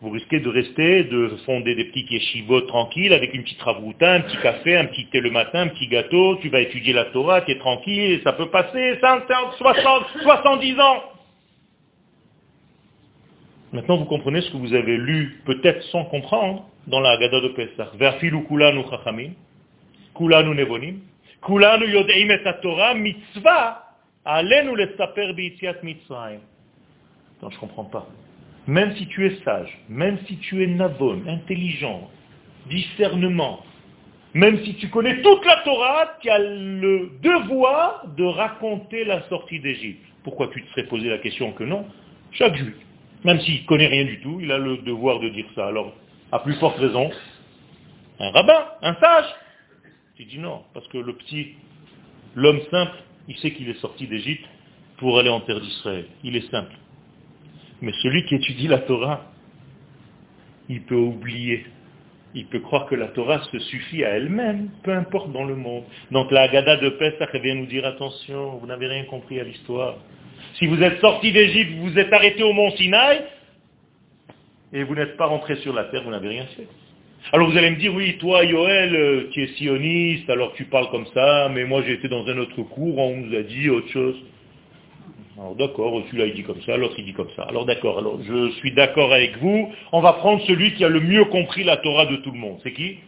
[0.00, 4.20] vous risquez de rester, de fonder des petits yeshivot tranquilles avec une petite ravouta, un
[4.20, 7.40] petit café, un petit thé le matin, un petit gâteau, tu vas étudier la Torah,
[7.40, 11.02] tu es tranquille, ça peut passer 50, 60, 70 ans.
[13.72, 17.48] Maintenant, vous comprenez ce que vous avez lu, peut-être sans comprendre, dans la Haggadah de
[17.48, 17.94] Pesach.
[17.96, 19.32] Verfilu kulanu chachamim,
[20.14, 21.00] kulanu nevonim,
[21.42, 23.84] kulanu yodeim et Torah, mitzvah,
[24.24, 26.40] alenu saper bi'itziat mitzrayim.
[27.36, 28.06] Attends, je comprends pas.
[28.68, 32.10] Même si tu es sage, même si tu es navon, intelligent,
[32.68, 33.64] discernement,
[34.34, 39.58] même si tu connais toute la Torah, tu as le devoir de raconter la sortie
[39.58, 40.04] d'Égypte.
[40.22, 41.86] Pourquoi tu te serais posé la question que non
[42.32, 42.74] Chaque juif,
[43.24, 45.68] même s'il ne connaît rien du tout, il a le devoir de dire ça.
[45.68, 45.94] Alors,
[46.30, 47.10] à plus forte raison,
[48.20, 49.34] un rabbin, un sage.
[50.16, 51.54] Tu dis non, parce que le petit,
[52.34, 52.98] l'homme simple,
[53.28, 54.44] il sait qu'il est sorti d'Égypte
[54.98, 56.74] pour aller en terre d'Israël Il est simple.
[57.82, 59.24] Mais celui qui étudie la Torah,
[60.68, 61.64] il peut oublier.
[62.34, 65.84] Il peut croire que la Torah se suffit à elle-même, peu importe dans le monde.
[66.10, 69.96] Donc la Haggadah de Pesach vient nous dire attention, vous n'avez rien compris à l'histoire.
[70.54, 73.22] Si vous êtes sorti d'Égypte, vous vous êtes arrêté au mont Sinaï,
[74.72, 76.66] et vous n'êtes pas rentré sur la terre, vous n'avez rien fait.
[77.32, 80.90] Alors vous allez me dire, oui, toi, Yoel, euh, tu es sioniste, alors tu parles
[80.90, 83.88] comme ça, mais moi j'ai été dans un autre cours, on nous a dit autre
[83.88, 84.16] chose.
[85.38, 87.44] Alors d'accord, celui-là il dit comme ça, l'autre il dit comme ça.
[87.44, 90.98] Alors d'accord, alors je suis d'accord avec vous, on va prendre celui qui a le
[90.98, 92.58] mieux compris la Torah de tout le monde.
[92.64, 92.98] C'est qui?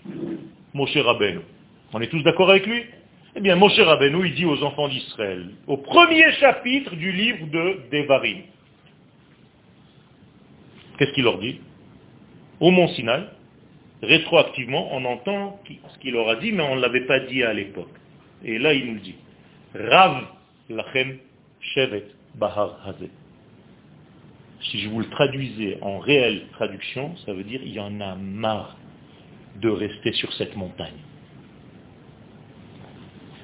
[0.72, 1.41] Moshe Rabbeinu.
[1.93, 2.85] On est tous d'accord avec lui?
[3.35, 7.81] Eh bien, Moshe Rabbeinu, il dit aux enfants d'Israël, au premier chapitre du livre de
[7.91, 8.43] Devarim,
[10.99, 11.61] qu'est-ce qu'il leur dit?
[12.61, 13.24] Au mont Sinaï,
[14.03, 17.53] rétroactivement, on entend ce qu'il leur a dit, mais on ne l'avait pas dit à
[17.53, 17.89] l'époque.
[18.45, 19.16] Et là, il nous dit,
[19.74, 20.26] Rav
[20.68, 21.18] lachem
[21.61, 22.05] shevet
[22.35, 23.11] bahar hazeh.
[24.62, 28.14] Si je vous le traduisais en réelle traduction, ça veut dire il y en a
[28.14, 28.76] marre
[29.57, 30.99] de rester sur cette montagne.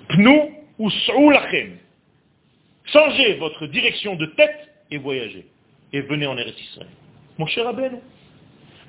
[0.09, 1.78] Pnu ou lachem.
[2.84, 5.47] Changez votre direction de tête et voyagez.
[5.93, 6.91] Et venez en Eretz Israël.
[7.39, 8.01] Mon cher Abel,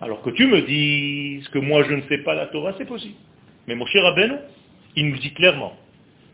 [0.01, 3.15] alors que tu me dises que moi je ne sais pas la Torah, c'est possible.
[3.67, 4.35] Mais mon cher Rabbeinu,
[4.95, 5.75] il nous dit clairement,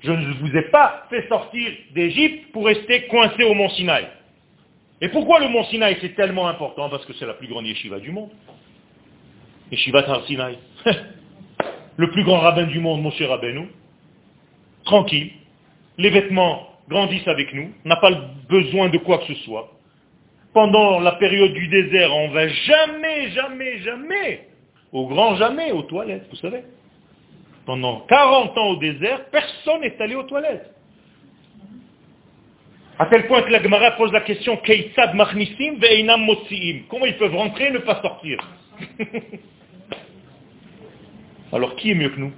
[0.03, 4.07] je ne vous ai pas fait sortir d'Égypte pour rester coincé au mont Sinaï.
[5.01, 6.89] Et pourquoi le mont Sinaï c'est tellement important?
[6.89, 8.29] Parce que c'est la plus grande yeshiva du monde.
[9.71, 10.57] Yeshiva Tar Sinaï.
[11.97, 13.67] le plus grand rabbin du monde, mon cher Rabbeinu,
[14.85, 15.31] tranquille,
[15.97, 18.11] les vêtements grandissent avec nous, n'a pas
[18.49, 19.73] besoin de quoi que ce soit
[20.53, 24.47] pendant la période du désert, on va jamais, jamais, jamais,
[24.91, 26.63] au grand jamais, aux toilettes, vous savez.
[27.65, 30.73] Pendant 40 ans au désert, personne n'est allé aux toilettes.
[32.99, 34.75] À tel point que la Gemara pose la question Comment
[37.05, 38.39] ils peuvent rentrer et ne pas sortir?
[41.51, 42.31] Alors qui est mieux que nous?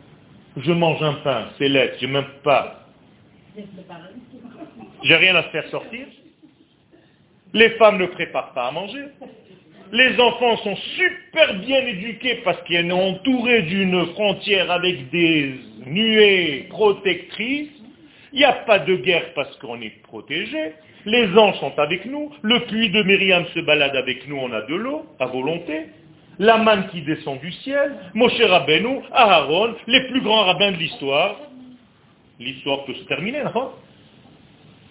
[0.58, 2.86] Je mange un pain, c'est l'aide, je même pas.
[5.04, 6.08] J'ai rien à faire sortir.
[7.54, 9.06] Les femmes ne préparent pas à manger.
[9.92, 15.56] Les enfants sont super bien éduqués parce qu'ils sont entourés d'une frontière avec des
[15.86, 17.70] nuées protectrices.
[18.34, 20.74] Il n'y a pas de guerre parce qu'on est protégé.
[21.06, 22.32] Les anges sont avec nous.
[22.42, 24.38] Le puits de Myriam se balade avec nous.
[24.38, 25.88] On a de l'eau à volonté.
[26.40, 27.94] La manne qui descend du ciel.
[28.14, 31.38] Moshe Rabbeinu, Aaron, les plus grands rabbins de l'histoire.
[32.40, 33.72] L'histoire peut se terminer, non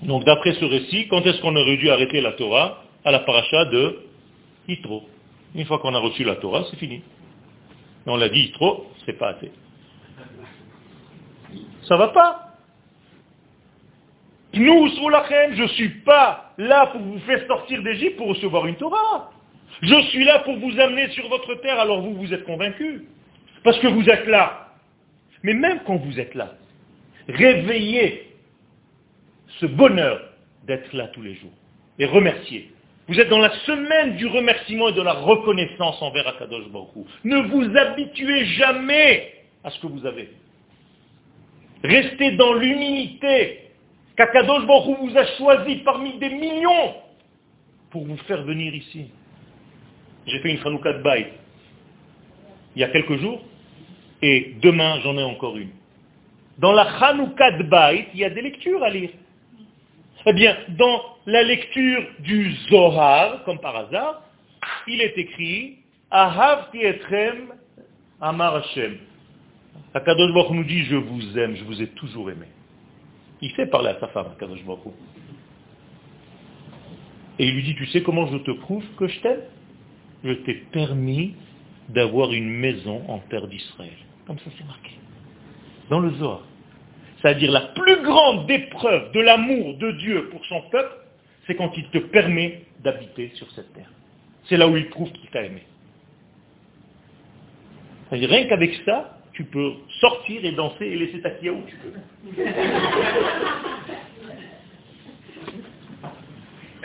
[0.03, 3.65] donc d'après ce récit, quand est-ce qu'on aurait dû arrêter la Torah À la paracha
[3.67, 3.97] de
[4.69, 5.09] Yitro.
[5.55, 7.03] Une fois qu'on a reçu la Torah, c'est fini.
[8.07, 9.51] On l'a dit Yitro, c'est pas assez.
[11.83, 12.45] Ça va pas.
[14.55, 19.31] Nous, je ne suis pas là pour vous faire sortir d'Égypte pour recevoir une Torah.
[19.83, 23.03] Je suis là pour vous amener sur votre terre, alors vous, vous êtes convaincus.
[23.65, 24.69] Parce que vous êtes là.
[25.43, 26.55] Mais même quand vous êtes là,
[27.29, 28.35] réveillez
[29.61, 30.21] ce bonheur
[30.67, 31.53] d'être là tous les jours
[31.99, 32.74] et remercier.
[33.07, 37.37] Vous êtes dans la semaine du remerciement et de la reconnaissance envers Akadosh Baruch Ne
[37.49, 39.33] vous habituez jamais
[39.63, 40.31] à ce que vous avez.
[41.83, 43.61] Restez dans l'humilité
[44.17, 46.95] qu'Akadosh Baruch vous a choisi parmi des millions
[47.91, 49.11] pour vous faire venir ici.
[50.27, 51.25] J'ai fait une Hanouka de
[52.77, 53.41] il y a quelques jours
[54.23, 55.71] et demain j'en ai encore une.
[56.59, 57.67] Dans la Hanouka de
[58.15, 59.11] il y a des lectures à lire.
[60.27, 64.23] Eh bien, dans la lecture du Zohar, comme par hasard,
[64.87, 65.79] il est écrit
[66.11, 67.55] Ahav etrem
[68.21, 68.99] amar Hashem.
[69.95, 72.47] Akadosh Baruch nous dit Je vous aime, je vous ai toujours aimé.
[73.41, 74.95] Il fait parler à sa femme, Akadosh Baruch
[77.39, 79.43] Et il lui dit Tu sais comment je te prouve que je t'aime?
[80.25, 81.35] Je t'ai permis
[81.89, 83.97] d'avoir une maison en terre d'Israël.
[84.27, 84.93] Comme ça c'est marqué.
[85.91, 86.43] Dans le Zohar
[87.25, 90.95] c'est-à-dire la plus grande épreuve de l'amour de Dieu pour son peuple,
[91.47, 93.91] c'est quand il te permet d'habiter sur cette terre.
[94.45, 95.63] C'est là où il prouve qu'il t'a aimé.
[98.11, 101.93] Rien qu'avec ça, tu peux sortir et danser et laisser ta kia où tu peux.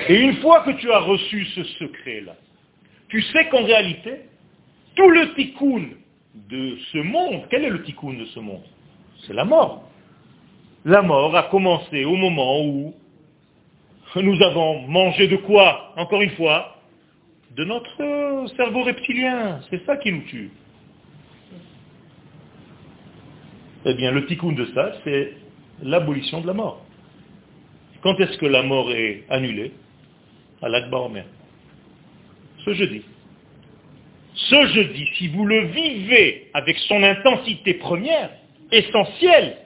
[0.08, 2.36] Et une fois que tu as reçu ce secret-là,
[3.10, 4.22] tu sais qu'en réalité,
[4.96, 5.90] tout le tikkun
[6.50, 8.64] de ce monde, quel est le tikkun de ce monde?
[9.28, 9.84] C'est la mort.
[10.86, 12.94] La mort a commencé au moment où
[14.16, 16.76] nous avons mangé de quoi Encore une fois,
[17.56, 19.60] de notre cerveau reptilien.
[19.70, 20.52] C'est ça qui nous tue.
[23.86, 25.34] Eh bien, le tikkun de ça, c'est
[25.82, 26.86] l'abolition de la mort.
[28.02, 29.72] Quand est-ce que la mort est annulée?
[30.62, 31.26] À l'Akba Omer.
[32.66, 33.04] Ce jeudi.
[34.36, 38.32] Ce jeudi, si vous le vivez avec son intensité première,
[38.72, 39.58] essentielle,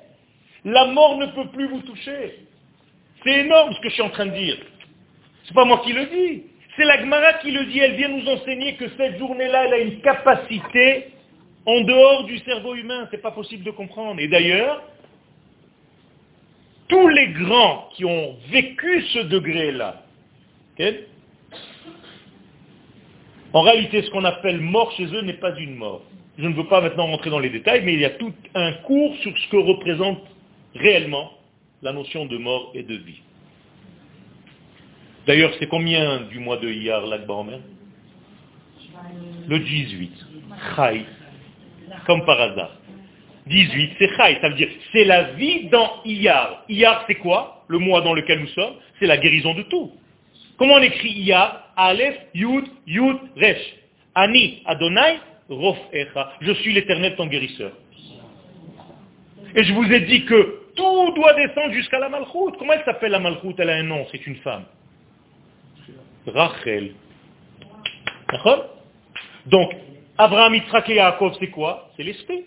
[0.65, 2.39] la mort ne peut plus vous toucher.
[3.23, 4.57] C'est énorme ce que je suis en train de dire.
[5.45, 6.43] C'est pas moi qui le dis.
[6.75, 7.79] C'est la Gemara qui le dit.
[7.79, 11.07] Elle vient nous enseigner que cette journée-là, elle a une capacité
[11.65, 13.07] en dehors du cerveau humain.
[13.11, 14.19] C'est pas possible de comprendre.
[14.19, 14.83] Et d'ailleurs,
[16.87, 20.03] tous les grands qui ont vécu ce degré-là,
[23.53, 26.01] en réalité, ce qu'on appelle mort chez eux n'est pas une mort.
[26.37, 28.73] Je ne veux pas maintenant rentrer dans les détails, mais il y a tout un
[28.73, 30.23] cours sur ce que représente
[30.75, 31.31] réellement
[31.83, 33.21] la notion de mort et de vie.
[35.27, 37.43] D'ailleurs, c'est combien du mois de Iyar, là-bas
[39.47, 40.11] Le 18.
[40.75, 41.05] Chai.
[42.05, 42.71] Comme par hasard.
[43.47, 46.63] 18, c'est Chai, ça veut dire c'est la vie dans Iyar.
[46.69, 47.65] Iyar, c'est quoi?
[47.67, 48.75] Le mois dans lequel nous sommes?
[48.99, 49.91] C'est la guérison de tout.
[50.57, 51.73] Comment on écrit Iyar?
[51.75, 53.75] Aleph, Yud, Yud, Resh.
[54.15, 55.19] Ani, Adonai,
[55.49, 56.33] Rof Echa.
[56.39, 57.73] Je suis l'éternel ton guérisseur.
[59.55, 62.57] Et je vous ai dit que tout doit descendre jusqu'à la Malchoute.
[62.57, 63.59] Comment elle s'appelle la Malchoute?
[63.59, 64.65] Elle a un nom, c'est une femme.
[66.27, 66.93] Rachel.
[68.31, 68.65] D'accord?
[69.45, 69.73] Donc,
[70.17, 71.89] Abraham, Yitzhak et Yaakov, c'est quoi?
[71.95, 72.45] C'est l'esprit.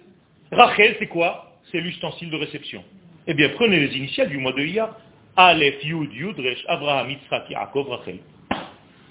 [0.50, 1.52] Rachel, c'est quoi?
[1.70, 2.82] C'est l'ustensile de réception.
[3.26, 4.96] Eh bien, prenez les initiales du mois de Iyar.
[5.36, 8.18] Aleph, Yud, Yud, Resh, Abraham, Yitzhak, Yaakov, Rachel.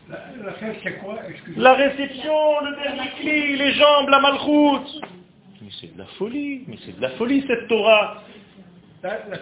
[0.10, 0.20] La,
[0.84, 1.16] c'est quoi?
[1.58, 5.02] La réception, le dernier cri, les jambes, la malchoute.
[5.62, 8.24] Mais c'est de la folie, mais c'est de la folie cette Torah.
[9.06, 9.38] La,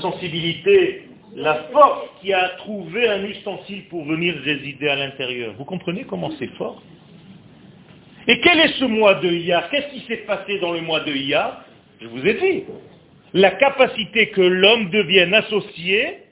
[0.00, 1.02] sensibilité,
[1.36, 5.54] La force qui a trouvé un ustensile pour venir résider à l'intérieur.
[5.56, 6.82] Vous comprenez comment c'est fort?
[8.26, 9.70] Et quel est ce mois de Iyar?
[9.70, 11.64] Qu'est-ce qui s'est passé dans le mois de Iyar?
[12.00, 12.64] Je vous ai dit.
[13.34, 16.24] La capacité que l'homme devienne associé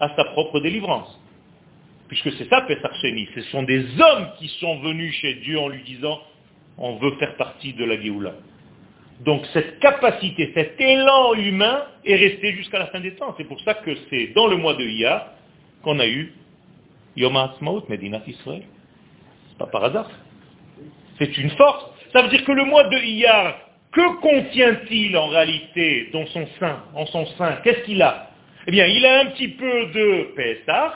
[0.00, 1.20] à sa propre délivrance.
[2.08, 5.84] Puisque c'est ça, Pessar Ce sont des hommes qui sont venus chez Dieu en lui
[5.84, 6.20] disant,
[6.78, 8.34] on veut faire partie de la Géoula.
[9.20, 13.34] Donc cette capacité, cet élan humain est resté jusqu'à la fin des temps.
[13.36, 15.26] C'est pour ça que c'est dans le mois de Iyar
[15.82, 16.32] qu'on a eu
[17.16, 18.62] Yom HaAtzmaut, Medinat Israël.
[19.50, 20.10] C'est pas par hasard.
[21.18, 21.84] C'est une force.
[22.12, 23.58] Ça veut dire que le mois de Iyar,
[23.92, 27.58] que contient-il en réalité dans son sein, en son sein?
[27.62, 28.30] Qu'est-ce qu'il a?
[28.66, 30.94] Eh bien, il a un petit peu de Pessah,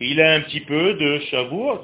[0.00, 1.80] il a un petit peu de Shavuot,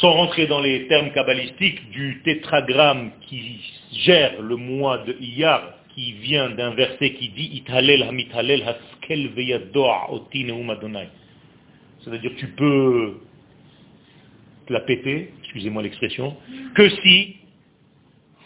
[0.00, 3.60] sans rentrer dans les termes kabbalistiques du tétragramme qui
[3.92, 9.30] gère le mois de Iyar, qui vient d'un verset qui dit Italel hamitalel haskel
[12.00, 13.20] C'est-à-dire tu peux
[14.66, 16.36] te la péter, excusez-moi l'expression,
[16.74, 17.36] que si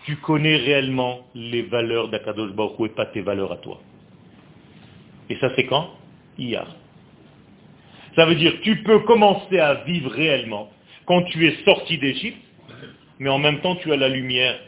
[0.05, 3.81] tu connais réellement les valeurs d'Akadosh Baruch et pas tes valeurs à toi.
[5.29, 5.91] Et ça c'est quand?
[6.39, 6.67] Iyar.
[8.17, 10.71] Ça veut dire tu peux commencer à vivre réellement
[11.07, 12.39] quand tu es sorti d'Égypte,
[13.19, 14.59] mais en même temps tu as la lumière.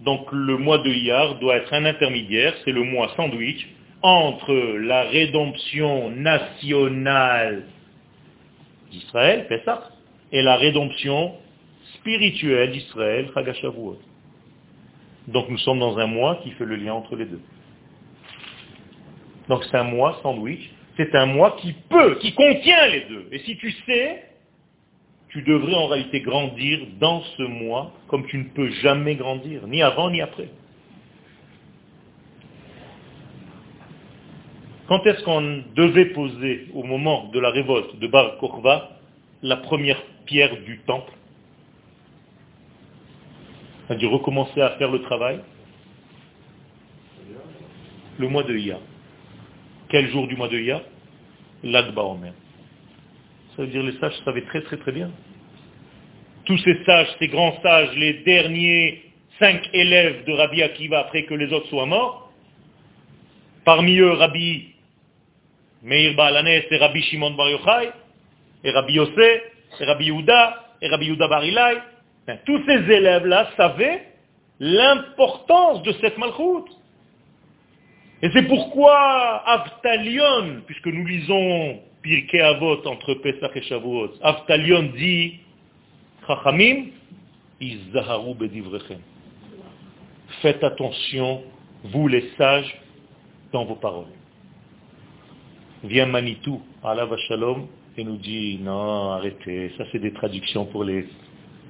[0.00, 3.68] Donc le mois de Iyar doit être un intermédiaire, c'est le mois sandwich,
[4.02, 7.64] entre la rédemption nationale
[8.90, 9.90] d'Israël, Pessah,
[10.32, 11.34] et la rédemption
[11.94, 14.00] spirituelle d'Israël, Chagashavuot.
[15.28, 17.40] Donc nous sommes dans un mois qui fait le lien entre les deux.
[19.48, 23.28] Donc c'est un mois sandwich, c'est un mois qui peut, qui contient les deux.
[23.30, 24.24] Et si tu sais,
[25.32, 29.82] tu devrais en réalité grandir dans ce mois comme tu ne peux jamais grandir, ni
[29.82, 30.48] avant ni après.
[34.88, 38.36] Quand est-ce qu'on devait poser au moment de la révolte de Bar
[39.42, 41.14] la première pierre du temple?
[43.86, 45.40] C'est-à-dire recommencer à faire le travail?
[48.18, 48.80] Le mois de Iyar.
[49.88, 50.82] Quel jour du mois de Iyar
[51.62, 52.34] L'Agba Omer.
[53.56, 55.10] Ça veut dire les sages savaient très très très bien.
[56.46, 59.02] Tous ces sages, ces grands sages, les derniers
[59.38, 62.32] cinq élèves de Rabbi Akiva après que les autres soient morts,
[63.64, 64.72] parmi eux Rabbi
[65.82, 67.90] Meir Baalanes et Rabbi Shimon Bar Yochai,
[68.64, 69.42] et Rabbi Yosef,
[69.80, 71.78] et Rabbi Yehuda, et Rabbi Yehuda Barilai,
[72.26, 74.06] ben, tous ces élèves-là savaient
[74.60, 76.70] l'importance de cette malchoute.
[78.22, 84.10] Et c'est pourquoi Avtalion, puisque nous lisons Pirkei Avot entre Pesach et Shavuot.
[84.22, 85.40] Avtalion dit,
[86.26, 86.86] Chachamim,
[87.60, 88.98] Izzaharu bedivrechem.
[90.40, 91.42] Faites attention,
[91.84, 92.76] vous les sages,
[93.52, 94.06] dans vos paroles.
[95.84, 101.06] Vient Manitou, Allah Shalom, et nous dit, non, arrêtez, ça c'est des traductions pour les,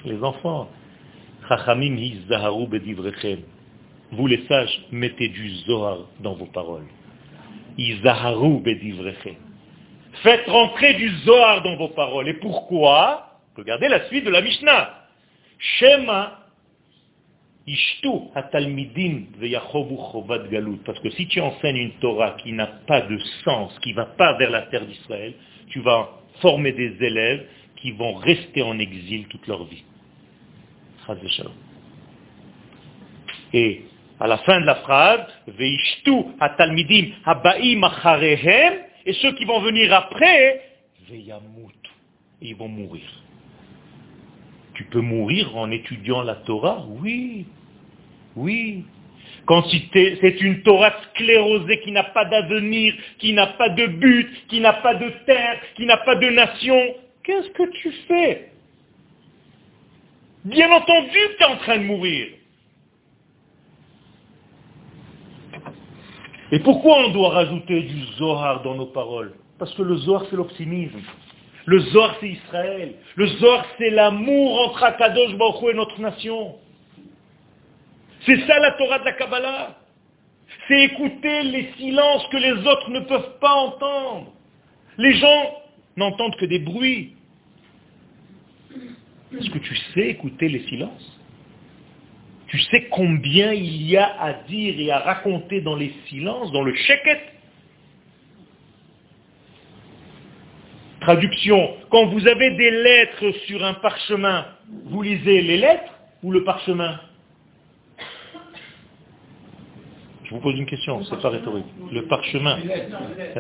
[0.05, 0.71] les enfants.
[1.49, 3.41] Chachamim, Izzaharu bedivrechem.
[4.13, 6.87] Vous les sages, mettez du Zohar dans vos paroles.
[7.77, 9.37] Izaharu bedivreche.
[10.23, 12.29] Faites rentrer du Zohar dans vos paroles.
[12.29, 14.95] Et pourquoi Regardez la suite de la Mishnah.
[15.59, 16.39] Shema
[17.67, 19.27] ishtu hatalmidim
[19.71, 20.79] chovat galut.
[20.85, 24.07] Parce que si tu enseignes une Torah qui n'a pas de sens, qui ne va
[24.07, 25.35] pas vers la terre d'Israël,
[25.69, 26.09] tu vas
[26.41, 27.47] former des élèves
[27.77, 29.85] qui vont rester en exil toute leur vie.
[33.53, 33.83] Et
[34.21, 38.75] à la fin de la phrase, Veishtu hatalmidim habaim acharehem,
[39.05, 40.63] et ceux qui vont venir après,
[41.09, 41.73] veyamut,
[42.41, 43.09] ils vont mourir.
[44.75, 46.85] Tu peux mourir en étudiant la Torah?
[46.89, 47.47] Oui,
[48.37, 48.85] oui.
[49.45, 54.61] Quand c'est une Torah sclérosée qui n'a pas d'avenir, qui n'a pas de but, qui
[54.61, 56.95] n'a pas de terre, qui n'a pas de nation,
[57.25, 58.53] qu'est-ce que tu fais?
[60.45, 62.29] Bien entendu tu es en train de mourir.
[66.53, 69.33] Et pourquoi on doit rajouter du Zohar dans nos paroles?
[69.59, 71.01] Parce que le Zohar, c'est l'optimisme.
[71.65, 72.95] Le Zohar, c'est Israël.
[73.17, 76.57] Le Zohar, c'est l'amour entre Akadosh Baruch et notre nation.
[78.27, 79.79] C'est ça la Torah de la Kabbalah.
[80.69, 84.33] C'est écouter les silences que les autres ne peuvent pas entendre.
[84.99, 85.55] Les gens
[85.97, 87.17] n'entendent que des bruits.
[89.33, 91.19] Est-ce que tu sais écouter les silences?
[92.53, 96.63] Tu sais combien il y a à dire et à raconter dans les silences, dans
[96.63, 97.19] le sheket
[101.01, 104.45] Traduction, quand vous avez des lettres sur un parchemin,
[104.85, 107.01] vous lisez les lettres ou le parchemin?
[110.25, 111.65] Je vous pose une question, c'est pas rhétorique.
[111.91, 112.59] Le parchemin.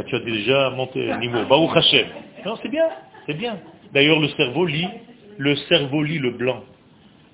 [0.06, 1.70] tu as déjà monté le niveau.
[1.70, 2.06] Hashem.
[2.46, 2.88] Non, c'est bien,
[3.26, 3.58] c'est bien.
[3.92, 4.88] D'ailleurs, le cerveau lit,
[5.36, 6.64] le cerveau lit le blanc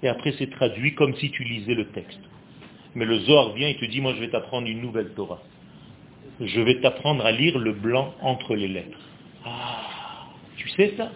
[0.02, 2.20] et après c'est traduit comme si tu lisais le texte.
[2.94, 5.40] Mais le Zohar vient et te dit, moi je vais t'apprendre une nouvelle Torah.
[6.40, 8.98] Je vais t'apprendre à lire le blanc entre les lettres.
[9.44, 10.26] Ah,
[10.56, 11.10] tu sais ça?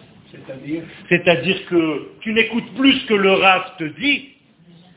[1.09, 1.65] C'est-à-dire?
[1.67, 4.29] Que tu n'écoutes plus ce que le Rav te dit,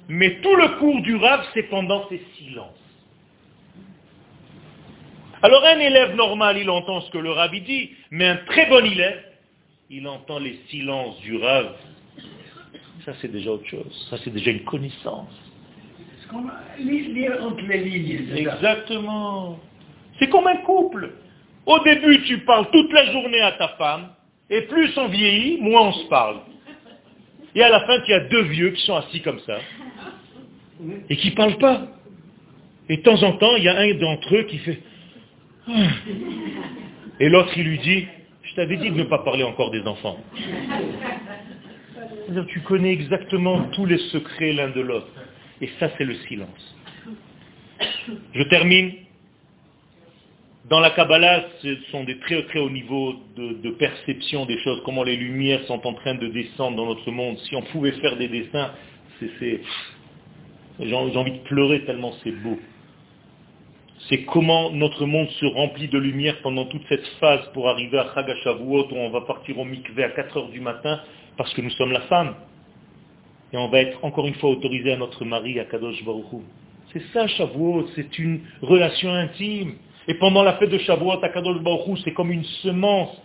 [0.09, 2.73] mais tout le cours du Rav, c'est pendant ces silences.
[5.43, 8.85] Alors un élève normal, il entend ce que le Rav dit, mais un très bon
[8.85, 9.23] élève,
[9.91, 11.75] il entend les silences du Rav
[13.07, 14.07] ça c'est déjà autre chose.
[14.11, 15.33] Ça c'est déjà une connaissance.
[16.79, 18.37] Lire entre les lignes.
[18.37, 19.59] Exactement.
[20.19, 21.13] C'est comme un couple.
[21.67, 24.09] Au début, tu parles toute la journée à ta femme,
[24.51, 26.39] et plus on vieillit, moins on se parle.
[27.55, 29.59] Et à la fin, tu as deux vieux qui sont assis comme ça,
[31.09, 31.89] et qui ne parlent pas.
[32.89, 34.81] Et de temps en temps, il y a un d'entre eux qui fait...
[35.69, 35.73] Ah.
[37.19, 38.07] Et l'autre, il lui dit,
[38.43, 40.19] je t'avais dit de ne pas parler encore des enfants.
[42.49, 45.09] Tu connais exactement tous les secrets l'un de l'autre.
[45.61, 46.77] Et ça, c'est le silence.
[48.35, 48.93] Je termine.
[50.69, 55.05] Dans la Kabbalah, ce sont des très très hauts niveaux de, perception des choses, comment
[55.05, 57.39] les lumières sont en train de descendre dans notre monde.
[57.39, 58.73] Si on pouvait faire des dessins,
[59.21, 59.61] c'est,
[60.81, 62.59] j'ai envie de pleurer tellement c'est beau.
[64.09, 68.13] C'est comment notre monde se remplit de lumière pendant toute cette phase pour arriver à
[68.15, 71.01] Chagashavuot où on va partir au mikveh à 4 heures du matin
[71.37, 72.35] parce que nous sommes la femme.
[73.53, 76.25] Et on va être encore une fois autorisé à notre mari, à Kadosh Baruch
[76.93, 79.75] C'est ça Shavuot, c'est une relation intime.
[80.09, 83.17] Et pendant la fête de Shavuot, à Kadosh Baruch c'est comme une semence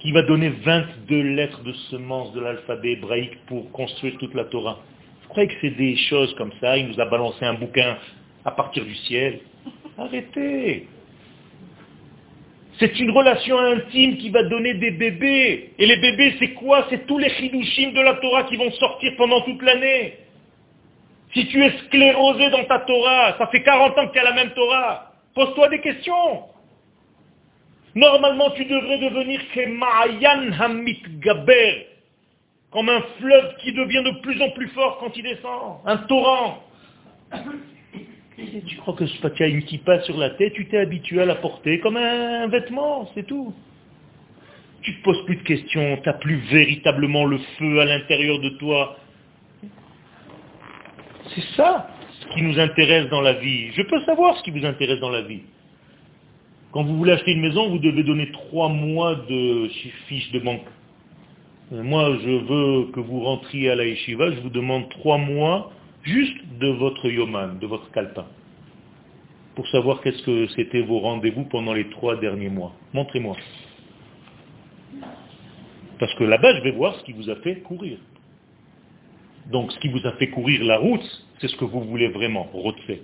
[0.00, 4.80] qui va donner 22 lettres de semence de l'alphabet hébraïque pour construire toute la Torah.
[5.22, 6.76] Vous croyez que c'est des choses comme ça?
[6.76, 7.96] Il nous a balancé un bouquin
[8.44, 9.40] à partir du ciel.
[9.96, 10.88] Arrêtez
[12.78, 15.70] c'est une relation intime qui va donner des bébés.
[15.78, 16.86] Et les bébés, c'est quoi?
[16.90, 20.18] C'est tous les chidushim de la Torah qui vont sortir pendant toute l'année.
[21.32, 24.32] Si tu es sclérosé dans ta Torah, ça fait 40 ans que tu as la
[24.32, 26.44] même Torah, pose-toi des questions.
[27.94, 31.86] Normalement, tu devrais devenir Kemayan Hamit Gaber,
[32.72, 36.64] comme un fleuve qui devient de plus en plus fort quand il descend, un torrent.
[38.36, 41.36] Tu crois que tu as une kippa sur la tête, tu t'es habitué à la
[41.36, 43.54] porter comme un vêtement, c'est tout.
[44.82, 48.40] Tu ne te poses plus de questions, tu n'as plus véritablement le feu à l'intérieur
[48.40, 48.98] de toi.
[51.34, 51.88] C'est ça
[52.20, 53.70] ce qui nous intéresse dans la vie.
[53.72, 55.42] Je peux savoir ce qui vous intéresse dans la vie.
[56.72, 59.68] Quand vous voulez acheter une maison, vous devez donner trois mois de
[60.08, 60.66] fiche de banque.
[61.72, 65.72] Euh, moi, je veux que vous rentriez à la yeshiva, je vous demande trois mois
[66.04, 68.26] juste de votre yoman, de votre kalpa,
[69.54, 72.72] pour savoir qu'est-ce que c'était vos rendez-vous pendant les trois derniers mois.
[72.92, 73.36] Montrez-moi.
[75.98, 77.98] Parce que là-bas, je vais voir ce qui vous a fait courir.
[79.50, 82.44] Donc ce qui vous a fait courir la route, c'est ce que vous voulez vraiment,
[82.52, 83.02] rotfer.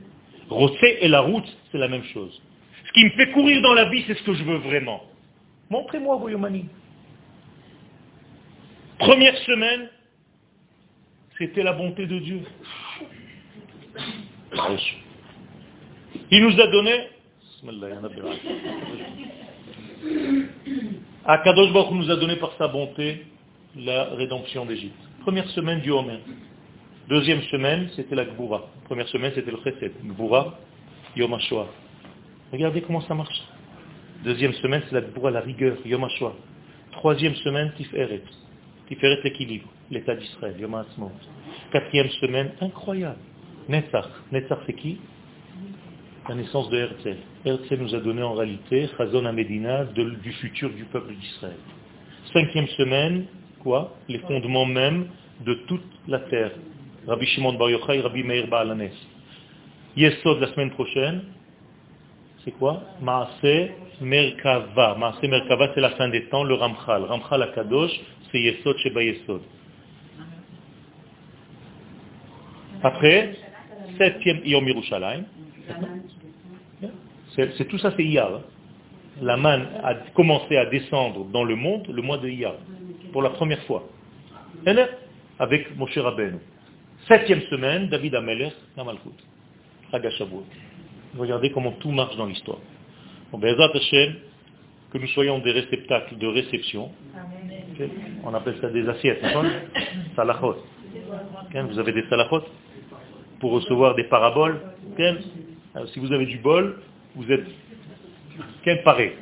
[0.48, 2.40] Rossé et la route, c'est la même chose.
[2.86, 5.05] Ce qui me fait courir dans la vie, c'est ce que je veux vraiment.
[5.68, 6.28] Montrez-moi vos
[8.98, 9.88] Première semaine,
[11.38, 12.40] c'était la bonté de Dieu.
[16.30, 16.92] Il nous a donné,
[21.24, 23.26] Akadosh Baruch nous a donné par sa bonté
[23.76, 24.98] la rédemption d'Égypte.
[25.22, 26.20] Première semaine du Homer.
[27.09, 28.68] Deuxième semaine, c'était la Gboura.
[28.84, 29.92] Première semaine, c'était le Chesed.
[30.05, 30.59] Gboura,
[31.16, 31.68] Yom HaShoah.
[32.53, 33.42] Regardez comment ça marche.
[34.24, 36.34] Deuxième semaine, c'est la Gboura, la rigueur, Yom HaShoah.
[36.92, 38.22] Troisième semaine, Tiferet.
[38.88, 40.82] Tiferet, l'équilibre, l'état d'Israël, Yom.
[41.70, 43.18] Quatrième semaine, incroyable.
[43.71, 44.09] Netzach.
[44.33, 44.99] Netzach, c'est qui?
[46.29, 47.16] La naissance de Herzl.
[47.45, 51.57] Herzl nous a donné en réalité Chazon à Medina du futur du peuple d'Israël.
[52.33, 53.27] Cinquième semaine,
[53.61, 53.97] quoi?
[54.09, 55.07] Les fondements même
[55.47, 56.51] de toute la terre.
[57.07, 58.91] Rabbi Shimon Bar Yochai, Rabbi Meir Baalanes.
[59.97, 61.23] Yesod la semaine prochaine,
[62.45, 62.83] c'est quoi?
[63.01, 64.97] Maase Merkava.
[64.97, 67.05] Maase Merkava, c'est la fin des temps, le Ramchal.
[67.05, 67.93] Ramchal Akadosh,
[68.33, 69.43] c'est Yesod Sheba Yesod.
[72.83, 73.37] Après,
[74.01, 75.24] septième Yom Yerushalayim.
[77.36, 78.40] C'est tout ça, c'est Iyar.
[79.20, 82.55] La manne a commencé à descendre dans le monde le mois de Iyar,
[83.12, 83.86] pour la première fois.
[85.38, 86.38] Avec Moshe Rabbeinu.
[87.07, 89.11] Septième semaine, David Amelech, Namalchut.
[91.18, 92.59] Regardez comment tout marche dans l'histoire.
[93.32, 96.90] que nous soyons des réceptacles de réception.
[98.24, 99.24] On appelle ça des assiettes,
[100.16, 100.57] Salachot.
[101.55, 102.42] Vous avez des salachot?
[103.41, 104.61] Pour recevoir des paraboles.
[105.93, 106.80] si vous avez du bol,
[107.16, 107.47] vous êtes
[108.62, 109.16] quel paré.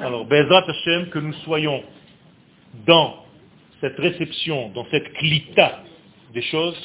[0.00, 1.82] Alors, Bezrat Hashem, que nous soyons
[2.86, 3.24] dans
[3.80, 5.82] cette réception, dans cette clita
[6.32, 6.76] des choses.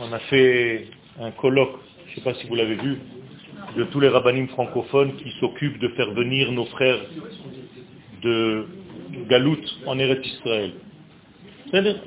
[0.00, 0.88] On a fait
[1.20, 2.98] un colloque, je ne sais pas si vous l'avez vu,
[3.76, 7.00] de tous les rabbinim francophones qui s'occupent de faire venir nos frères
[8.22, 8.66] de
[9.28, 10.72] Galout en Eretz Israël.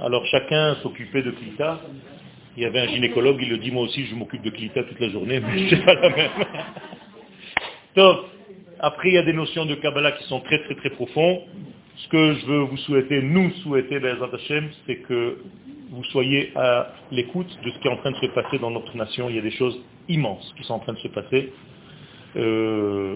[0.01, 1.81] Alors chacun s'occupait de Klita.
[2.55, 4.99] Il y avait un gynécologue, il le dit, moi aussi je m'occupe de Klita toute
[4.99, 6.31] la journée, mais c'est pas la même.
[7.95, 8.19] Donc,
[8.79, 11.41] après il y a des notions de Kabbalah qui sont très très très profondes.
[11.97, 15.39] Ce que je veux vous souhaiter, nous souhaiter, Bezat Hashem, c'est que
[15.91, 18.95] vous soyez à l'écoute de ce qui est en train de se passer dans notre
[18.95, 19.29] nation.
[19.29, 21.51] Il y a des choses immenses qui sont en train de se passer.
[22.37, 23.15] Euh,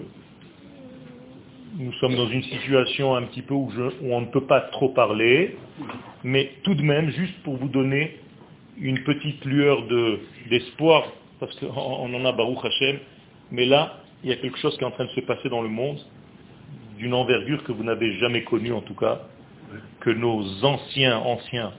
[1.76, 3.70] nous sommes dans une situation un petit peu où,
[4.02, 5.56] on ne peut pas trop parler,
[6.22, 8.18] mais tout de même, juste pour vous donner
[8.78, 9.82] une petite lueur
[10.50, 11.04] d'espoir,
[11.40, 12.98] parce qu'on en a Baruch Hashem,
[13.50, 15.62] mais là, il y a quelque chose qui est en train de se passer dans
[15.62, 15.98] le monde,
[16.98, 19.22] d'une envergure que vous n'avez jamais connue en tout cas,
[20.00, 21.72] que nos anciens, anciens,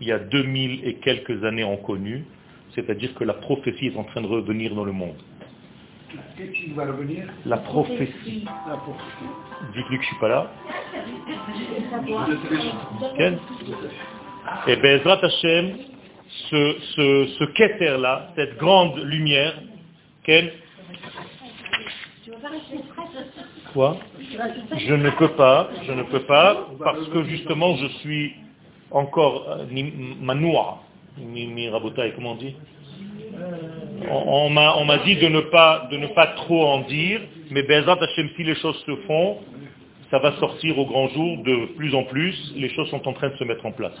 [0.00, 2.24] il y a 2000 et quelques années ont connu,
[2.74, 5.16] c'est-à-dire que la prophétie est en train de revenir dans le monde.
[7.44, 8.44] La prophétie.
[9.74, 10.50] Dites-lui que je ne suis pas là.
[14.68, 15.76] Et Bezrat Hashem,
[16.50, 19.54] ce, ce, ce là cette grande lumière,
[20.24, 20.50] Ken,
[23.72, 23.98] Quoi?
[24.78, 28.34] Je ne peux pas, je ne peux pas, parce que justement je suis
[28.90, 29.66] encore euh,
[30.20, 30.82] manoua,
[31.18, 31.68] mi, mi
[32.14, 32.54] comment on dit?
[34.10, 38.28] On, m'a dit de ne, pas, de ne pas trop en dire, mais Bezat Hashem,
[38.36, 39.38] si les choses se font,
[40.10, 43.28] ça va sortir au grand jour de plus en plus, les choses sont en train
[43.28, 43.94] de se mettre en place.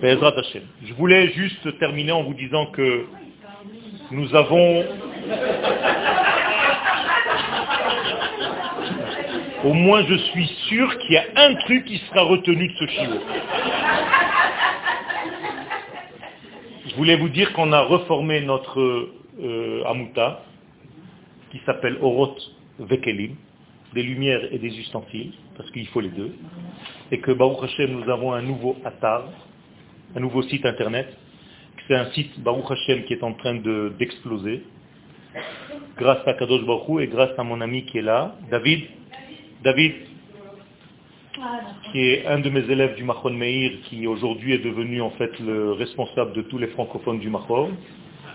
[0.00, 0.62] Bezat Hashem.
[0.84, 3.06] Je voulais juste terminer en vous disant que
[4.10, 4.84] nous avons...
[9.64, 12.86] Au moins je suis sûr qu'il y a un truc qui sera retenu de ce
[12.86, 13.20] chiot.
[16.98, 18.80] Je voulais vous dire qu'on a reformé notre
[19.40, 19.84] euh,
[21.52, 22.40] qui s'appelle Oroth
[22.80, 23.36] Vekelim,
[23.94, 26.34] des lumières et des ustensiles, parce qu'il faut les deux,
[27.12, 29.28] et que Baruch Hashem, nous avons un nouveau Atar,
[30.16, 31.06] un nouveau site internet,
[31.86, 33.54] c'est un site Baruch Hashem qui est en train
[33.96, 34.64] d'exploser,
[35.98, 38.86] grâce à Kadosh Baruch et grâce à mon ami qui est là, David.
[39.62, 39.92] David,
[41.92, 45.38] qui est un de mes élèves du Mahon Meir, qui aujourd'hui est devenu en fait
[45.40, 47.70] le responsable de tous les francophones du Mahon,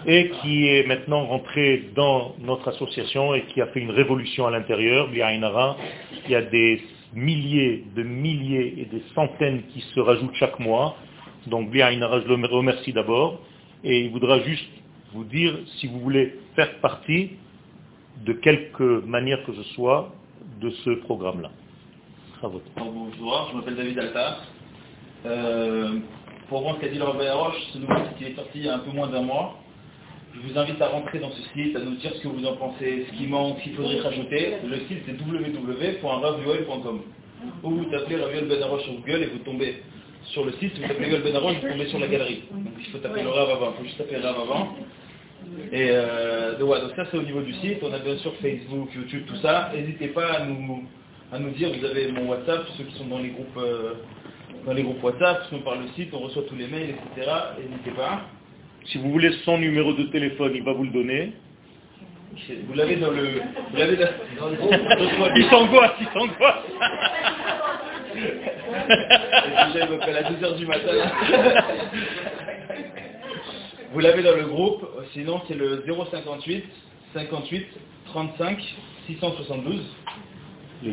[0.05, 4.51] et qui est maintenant rentré dans notre association et qui a fait une révolution à
[4.51, 6.81] l'intérieur, Il y a des
[7.13, 10.97] milliers de milliers et des centaines qui se rajoutent chaque mois.
[11.47, 13.39] Donc Bliainara, je le remercie d'abord,
[13.83, 14.69] et il voudra juste
[15.13, 17.31] vous dire si vous voulez faire partie
[18.25, 20.13] de quelque manière que ce soit
[20.61, 21.51] de ce programme-là.
[22.43, 24.43] Bonjour, je m'appelle David Altar.
[25.25, 25.99] Euh,
[26.49, 28.65] pour voir ce qu'a dit le Rabbi Roche, ce nouveau site qui est sorti il
[28.65, 29.57] y a un peu moins d'un mois.
[30.35, 32.57] Je vous invite à rentrer dans ce site, à nous dire ce que vous en
[32.57, 34.55] pensez, ce qui manque, ce qu'il faudrait rajouter.
[34.67, 37.01] Le site c'est www.ravioel.com.
[37.63, 39.81] Ou vous tapez Raviol Ben Aroche sur Google et vous tombez
[40.25, 40.75] sur le site.
[40.75, 42.43] Si vous tapez Raviol Ben Aroche, vous tombez sur la galerie.
[42.51, 44.75] Donc il faut taper le Rav avant, il faut juste taper Rav avant.
[45.71, 47.77] Et euh, donc, donc ça c'est au niveau du site.
[47.83, 49.71] On a bien sûr Facebook, YouTube, tout ça.
[49.73, 50.83] N'hésitez pas à nous,
[51.33, 53.95] à nous dire, vous avez mon WhatsApp, ceux qui sont dans les groupes, euh,
[54.67, 57.31] dans les groupes WhatsApp, si on parle le site, on reçoit tous les mails, etc.
[57.57, 58.21] N'hésitez pas.
[58.85, 61.33] Si vous voulez son numéro de téléphone, il va vous le donner.
[62.67, 63.41] Vous l'avez dans le...
[63.71, 64.73] Vous l'avez dans, le groupe.
[65.35, 66.55] il s'angoisse, il s'angoisse.
[69.73, 70.91] Déjà, il m'appelle à 2h du matin.
[73.91, 76.63] Vous l'avez dans le groupe, sinon c'est le 058
[77.13, 77.67] 58
[78.05, 78.59] 35
[79.07, 79.81] 672.
[80.83, 80.91] Le.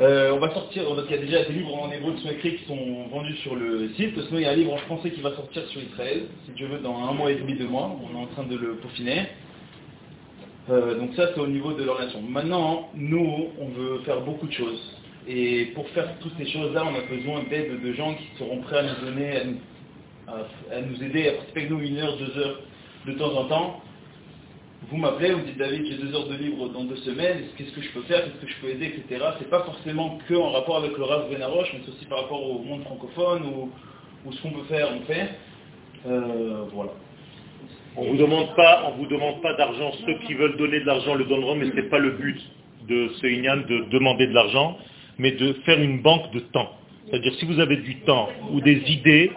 [0.00, 2.56] Euh, on va sortir, il y a déjà des livres en hébreu qui sont écrits
[2.56, 4.14] qui sont vendus sur le site.
[4.14, 6.66] Sinon il y a un livre en français qui va sortir sur Israël, si tu
[6.66, 7.96] veux, dans un mois et demi, deux mois.
[8.02, 9.26] On est en train de le peaufiner.
[10.70, 12.22] Euh, donc ça c'est au niveau de l'orientation.
[12.22, 14.96] Maintenant, nous, on veut faire beaucoup de choses.
[15.26, 18.78] Et pour faire toutes ces choses-là, on a besoin d'aide de gens qui seront prêts
[18.78, 19.56] à nous donner, à nous
[20.72, 22.60] à, nous aider à participer avec nous une heure, deux heures
[23.06, 23.82] de temps en temps.
[24.86, 27.82] Vous m'appelez, vous dites David, j'ai deux heures de libre dans deux semaines, qu'est-ce que
[27.82, 29.24] je peux faire, qu'est-ce que je peux aider, etc.
[29.38, 32.42] C'est pas forcément que en rapport avec le Rav Benaroche, mais c'est aussi par rapport
[32.42, 35.30] au monde francophone ou, ce qu'on peut faire, on fait.
[36.06, 36.92] Euh, voilà.
[37.96, 39.92] On vous demande pas, on vous demande pas d'argent.
[40.06, 42.40] Ceux qui veulent donner de l'argent le donneront, mais ce n'est pas le but
[42.88, 44.78] de ce Inyan de demander de l'argent,
[45.18, 46.70] mais de faire une banque de temps.
[47.06, 49.32] C'est-à-dire si vous avez du temps ou des idées,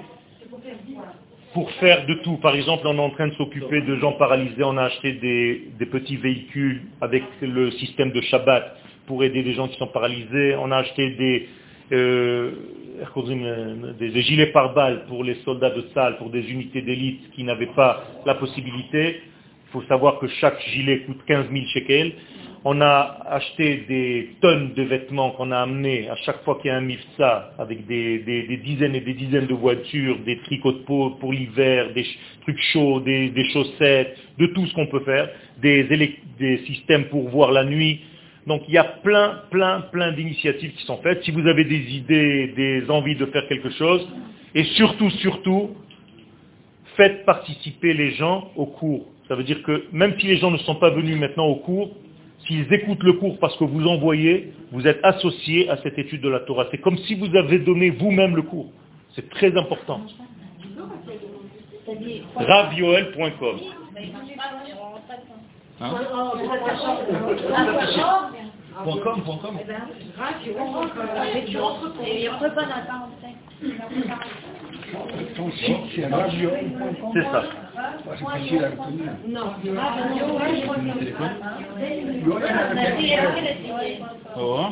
[1.53, 2.37] pour faire de tout.
[2.37, 5.85] Par exemple, on est en train de s'occuper de gens paralysés, on a acheté des,
[5.85, 10.71] petits véhicules avec le système de Shabbat pour aider les gens qui sont paralysés, on
[10.71, 11.49] a acheté des,
[11.91, 12.51] euh,
[13.99, 18.03] des, gilets pare-balles pour les soldats de salle, pour des unités d'élite qui n'avaient pas
[18.25, 19.21] la possibilité.
[19.67, 22.13] Il faut savoir que chaque gilet coûte 15 000 shekels.
[22.63, 26.71] On a acheté des tonnes de vêtements qu'on a amenés à chaque fois qu'il y
[26.71, 31.09] a un mifsa, avec des, dizaines et des dizaines de voitures, des tricots de peau
[31.19, 32.05] pour l'hiver, des
[32.43, 35.29] trucs chauds, des, chaussettes, de tout ce qu'on peut faire,
[35.59, 35.83] des,
[36.37, 38.01] des systèmes pour voir la nuit.
[38.45, 41.23] Donc il y a plein, plein, plein d'initiatives qui sont faites.
[41.23, 44.07] Si vous avez des idées, des envies de faire quelque chose,
[44.53, 45.71] et surtout, surtout,
[46.95, 49.07] faites participer les gens au cours.
[49.27, 51.95] Ça veut dire que même si les gens ne sont pas venus maintenant au cours,
[52.47, 56.29] S'ils écoutent le cours parce que vous envoyez, vous êtes associés à cette étude de
[56.29, 56.67] la Torah.
[56.71, 58.71] C'est comme si vous avez donné vous-même le cours.
[59.15, 60.01] C'est très important.
[62.35, 63.59] Ravioel.com
[65.81, 65.91] hein
[68.83, 69.59] Point .com, point .com.
[75.35, 77.43] Ton site, c'est C'est ça.
[78.17, 79.11] C'est facile à retenir.
[79.27, 79.53] Non,
[84.37, 84.65] Oh,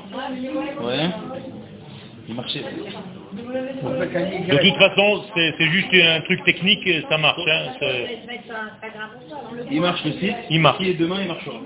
[0.84, 1.10] ouais.
[2.28, 2.64] Il marchait.
[3.34, 7.42] De toute façon, c'est juste un truc technique, ça marche.
[7.48, 7.72] Hein,
[9.72, 10.36] il marche le site.
[10.50, 10.82] Il marche.
[10.82, 11.58] Et demain, il marchera.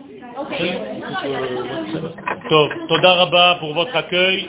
[2.87, 4.47] Toda Rabba pour votre accueil.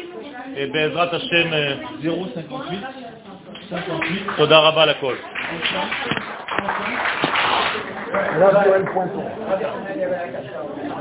[0.56, 1.50] Et Bezrat Hashem
[2.02, 3.13] 058
[3.70, 5.18] 58 Toda Rabba la colle.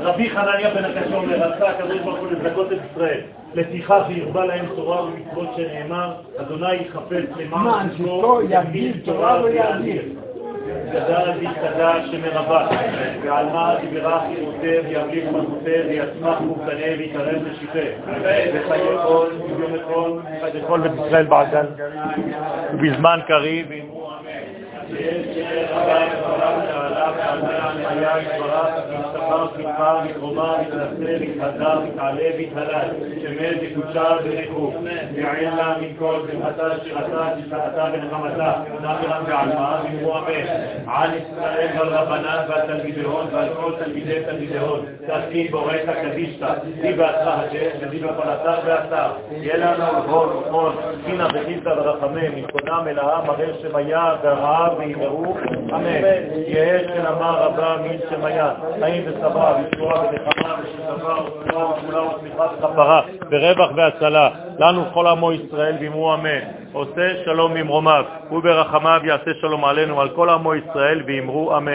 [0.00, 3.20] רבי חנניה בן הקשון לרצה הקדוש ברוך הוא לזכות את ישראל.
[3.54, 10.02] לפיכך ירבה להם תורה ומצוות שנאמר, אדוני יחפש למען שמו, יגדיל תורה ויאדיר.
[10.66, 12.68] גדל והתקדש שמרבה,
[13.24, 17.78] ועל מה דיברה חירותי וימליך מלכותי ויצמח מובטנה ויתערב לשיטה.
[18.54, 19.30] וחיי כל,
[22.74, 24.03] ובזמן קריב, ואמרו
[29.58, 32.88] מתפר, מקרובה, מתנשא, מתחזר, מתעלה, מתהלל,
[33.22, 34.74] שמת, מקודשה ונחרוף,
[35.14, 38.52] יעל לה מכל, שמחתה, שירתה, תשעתה ונחמתה,
[38.82, 40.46] נאמרה ועלמה, במרו אמן.
[40.86, 47.98] על ישראל והרבנן והתלמידהון ועל כל תלמידי תלמידהון, תסכים בורקה קדישתא, די בעצה השם ודי
[47.98, 49.08] בפלתה ועצה.
[49.30, 55.36] יהיה לנו הון, הון, חינה וחיסה ורחמם, מלכודם אל העם, הרי שמיה והרעב וימרו,
[55.74, 56.02] אמן.
[56.46, 58.50] יהא של אמר רבה מן שמיה,
[58.80, 64.28] חיים ושבע, ושבועה ונחמה ושתבה ושבועה וכולה וצמיחה וכפרה, ורווח והצלה,
[64.58, 66.40] לנו כל עמו ישראל ואמרו אמן.
[66.72, 71.72] עושה שלום ממרומיו, וברחמיו יעשה שלום עלינו, על כל עמו ישראל ואמרו אמן.